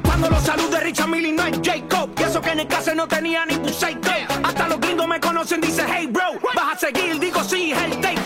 Cuando 0.04 0.30
los 0.30 0.42
salude 0.42 0.80
Richard 0.80 1.08
Millie 1.08 1.32
no 1.32 1.44
es 1.44 1.58
Jacob. 1.62 2.10
Y 2.18 2.22
eso 2.22 2.40
que 2.40 2.50
en 2.50 2.60
el 2.60 2.68
caso 2.68 2.94
no 2.94 3.08
tenía 3.08 3.44
ningún 3.44 3.72
psycho. 3.72 4.10
Hasta 4.44 4.68
los 4.68 4.80
gringos 4.80 5.08
me 5.08 5.18
conocen, 5.18 5.60
dice 5.60 5.84
hey 5.88 6.06
bro. 6.08 6.38
Vas 6.54 6.76
a 6.76 6.78
seguir, 6.78 7.18
digo 7.18 7.42
sí, 7.42 7.72
el 7.72 8.00
takeover 8.00 8.23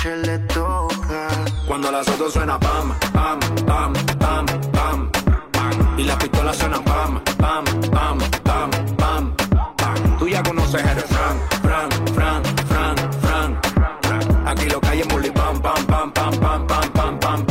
noche 0.00 0.16
le 0.16 0.38
toca. 0.48 1.28
Cuando 1.66 1.90
las 1.90 2.08
autos 2.08 2.32
suena 2.32 2.58
pam, 2.58 2.94
pam, 3.12 3.38
pam, 3.66 3.92
pam, 4.18 4.46
pam, 4.72 5.10
pam. 5.52 5.98
Y 5.98 6.04
las 6.04 6.16
pistolas 6.16 6.56
suenan 6.56 6.82
pam, 6.84 7.22
pam, 7.38 7.64
pam, 7.90 8.18
pam, 8.42 8.70
pam, 8.96 9.36
pam. 9.76 10.18
Tú 10.18 10.28
ya 10.28 10.42
conoces 10.42 10.82
el 10.82 11.00
fran, 11.00 11.40
fran, 11.62 11.90
fran, 12.14 12.42
fran, 12.68 12.96
fran. 13.20 14.48
Aquí 14.48 14.66
lo 14.70 14.80
es 14.80 15.08
muli 15.12 15.30
pam, 15.30 15.60
pam, 15.60 15.86
pam, 15.86 16.12
pam, 16.12 16.38
pam, 16.40 16.66
pam, 16.66 16.88
pam, 16.94 17.18
pam, 17.18 17.46
pam. 17.46 17.50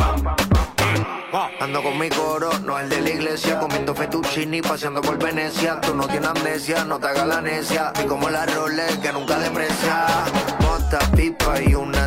Ando 1.60 1.82
con 1.82 1.98
mi 1.98 2.08
coro, 2.08 2.50
no 2.64 2.78
el 2.78 2.88
de 2.88 3.00
la 3.00 3.10
iglesia, 3.10 3.58
comiendo 3.60 3.94
fettuccini, 3.94 4.62
paseando 4.62 5.02
por 5.02 5.18
Venecia. 5.18 5.80
Tú 5.80 5.94
no 5.94 6.06
tienes 6.08 6.30
amnesia, 6.30 6.84
no 6.84 6.98
te 6.98 7.08
hagas 7.08 7.28
la 7.28 7.40
necia. 7.42 7.92
Y 8.02 8.06
como 8.06 8.28
la 8.30 8.46
Rolex 8.46 8.96
que 8.98 9.12
nunca 9.12 9.38
deprecia. 9.38 10.06
Bota 10.60 10.98
pipa 11.14 11.60
y 11.60 11.74
una 11.74 11.99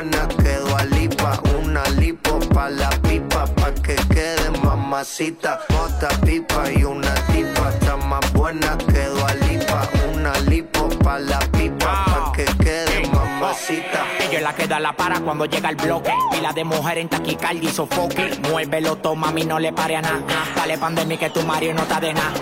buena 0.00 0.28
que 0.28 0.96
Lipa. 0.96 1.40
Una 1.58 1.82
lipo 2.00 2.38
pa' 2.54 2.70
la 2.70 2.90
pipa, 3.02 3.44
pa' 3.46 3.74
que 3.74 3.96
quede 4.08 4.50
mamacita. 4.62 5.60
Mota, 5.70 6.08
pipa 6.24 6.70
y 6.70 6.84
una 6.84 7.14
tipa. 7.32 7.70
Está 7.70 7.96
más 7.96 8.32
buena 8.32 8.78
que 8.78 9.08
Lipa. 9.46 9.88
Una 10.12 10.32
lipo 10.48 10.88
pa' 11.02 11.18
la 11.18 11.38
pipa. 11.52 12.04
Pa' 12.06 12.32
que 12.34 12.44
quede 12.44 13.08
mamacita. 13.12 14.06
Ella 14.20 14.40
la 14.40 14.54
que 14.54 14.66
da 14.66 14.80
la 14.80 14.92
para 14.94 15.20
cuando 15.20 15.44
llega 15.44 15.68
el 15.68 15.76
bloque. 15.76 16.12
Y 16.36 16.40
la 16.40 16.52
de 16.52 16.64
mujer 16.64 16.98
en 16.98 17.08
taquicardia 17.08 17.68
y 17.68 17.72
sofoque. 17.72 18.40
Muévelo, 18.50 18.96
toma, 18.96 19.26
mami, 19.28 19.44
no 19.44 19.58
le 19.58 19.72
pare 19.72 19.96
a 19.96 20.02
nada. 20.02 20.22
Dale 20.56 20.78
pandemia 20.78 21.18
que 21.18 21.30
tu 21.30 21.42
Mario 21.42 21.74
no 21.74 21.82
está 21.82 22.00
de 22.00 22.14
nada. 22.14 22.32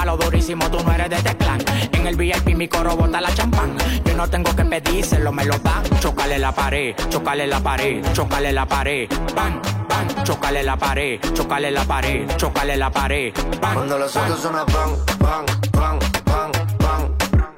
Muévalo 0.00 0.24
durísimo, 0.24 0.70
tú 0.70 0.82
no 0.82 0.92
eres 0.92 1.10
de 1.10 1.16
este 1.16 1.36
clan. 1.36 1.60
En 1.92 2.06
el 2.06 2.16
VIP 2.16 2.56
mi 2.56 2.66
coro 2.68 2.96
bota 2.96 3.20
la 3.20 3.34
champán. 3.34 3.76
Yo 4.02 4.14
no 4.14 4.26
tengo 4.30 4.56
que 4.56 4.64
pedírselo, 4.64 5.30
me 5.30 5.44
lo 5.44 5.58
dan. 5.58 5.82
Chocale 6.00 6.38
la 6.38 6.52
pared, 6.52 6.94
chocale 7.10 7.46
la 7.46 7.60
pared, 7.60 8.02
chocale 8.14 8.50
la 8.50 8.64
pared. 8.64 9.10
Bam, 9.36 9.60
bam, 9.90 10.24
chocale 10.24 10.62
la 10.62 10.78
pared, 10.78 11.20
chocale 11.34 11.70
la 11.70 11.84
pared, 11.84 12.26
chocale 12.38 12.78
la 12.78 12.90
pared. 12.90 13.34
Bam, 13.60 13.74
Cuando 13.74 13.98
los 13.98 14.16
autos 14.16 14.40
suenan 14.40 14.64
pan, 14.64 14.90
pan, 15.18 15.44
pan, 15.70 15.98
pan, 16.24 16.50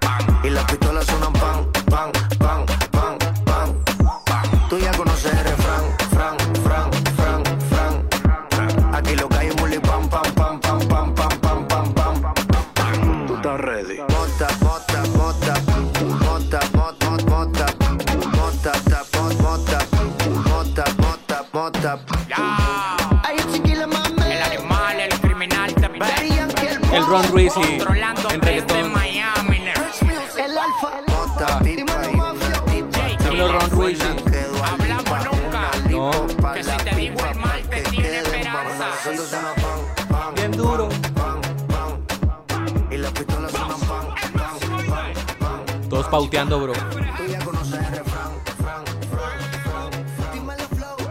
pan. 0.00 0.40
Y 0.42 0.50
las 0.50 0.64
pistolas 0.64 1.06
suenan 1.06 1.32
pan, 1.34 1.70
pan, 1.88 2.21
Ron 27.12 27.28
Ruiz 27.28 27.52
y 27.58 27.74
en 28.32 28.40
reggaetón. 28.40 28.90
Miami. 28.90 29.60
El 30.38 30.56
alfa. 30.56 31.60
Dímelo, 31.62 33.52
Ron 33.52 33.70
Ruiz 33.70 33.98
Hablamos 34.00 35.24
nunca. 35.26 35.70
No. 35.90 36.10
Que 36.54 36.64
si 36.64 36.70
te 36.70 36.94
digo 36.96 37.20
el 37.30 37.38
mal, 37.38 37.62
te 37.68 37.82
tiene 37.82 38.16
esperanza. 38.16 38.88
Bien 40.36 40.52
duro. 40.52 40.88
Y 42.90 42.96
las 42.96 43.12
pistolas 43.12 43.50
suenan 43.50 43.80
pan, 43.80 44.06
pan, 44.32 44.58
pan, 44.88 45.12
pan. 45.38 45.88
Todos 45.90 46.06
pauteando, 46.08 46.60
bro. 46.60 46.72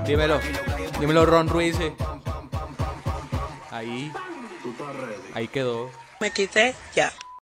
Dímelo. 0.08 0.40
Dímelo, 1.00 1.26
Ron 1.28 1.48
Ruiz. 1.48 1.78
Quedó. 5.52 5.92
Me 6.20 6.32
quité 6.32 6.76
ya. 6.96 7.12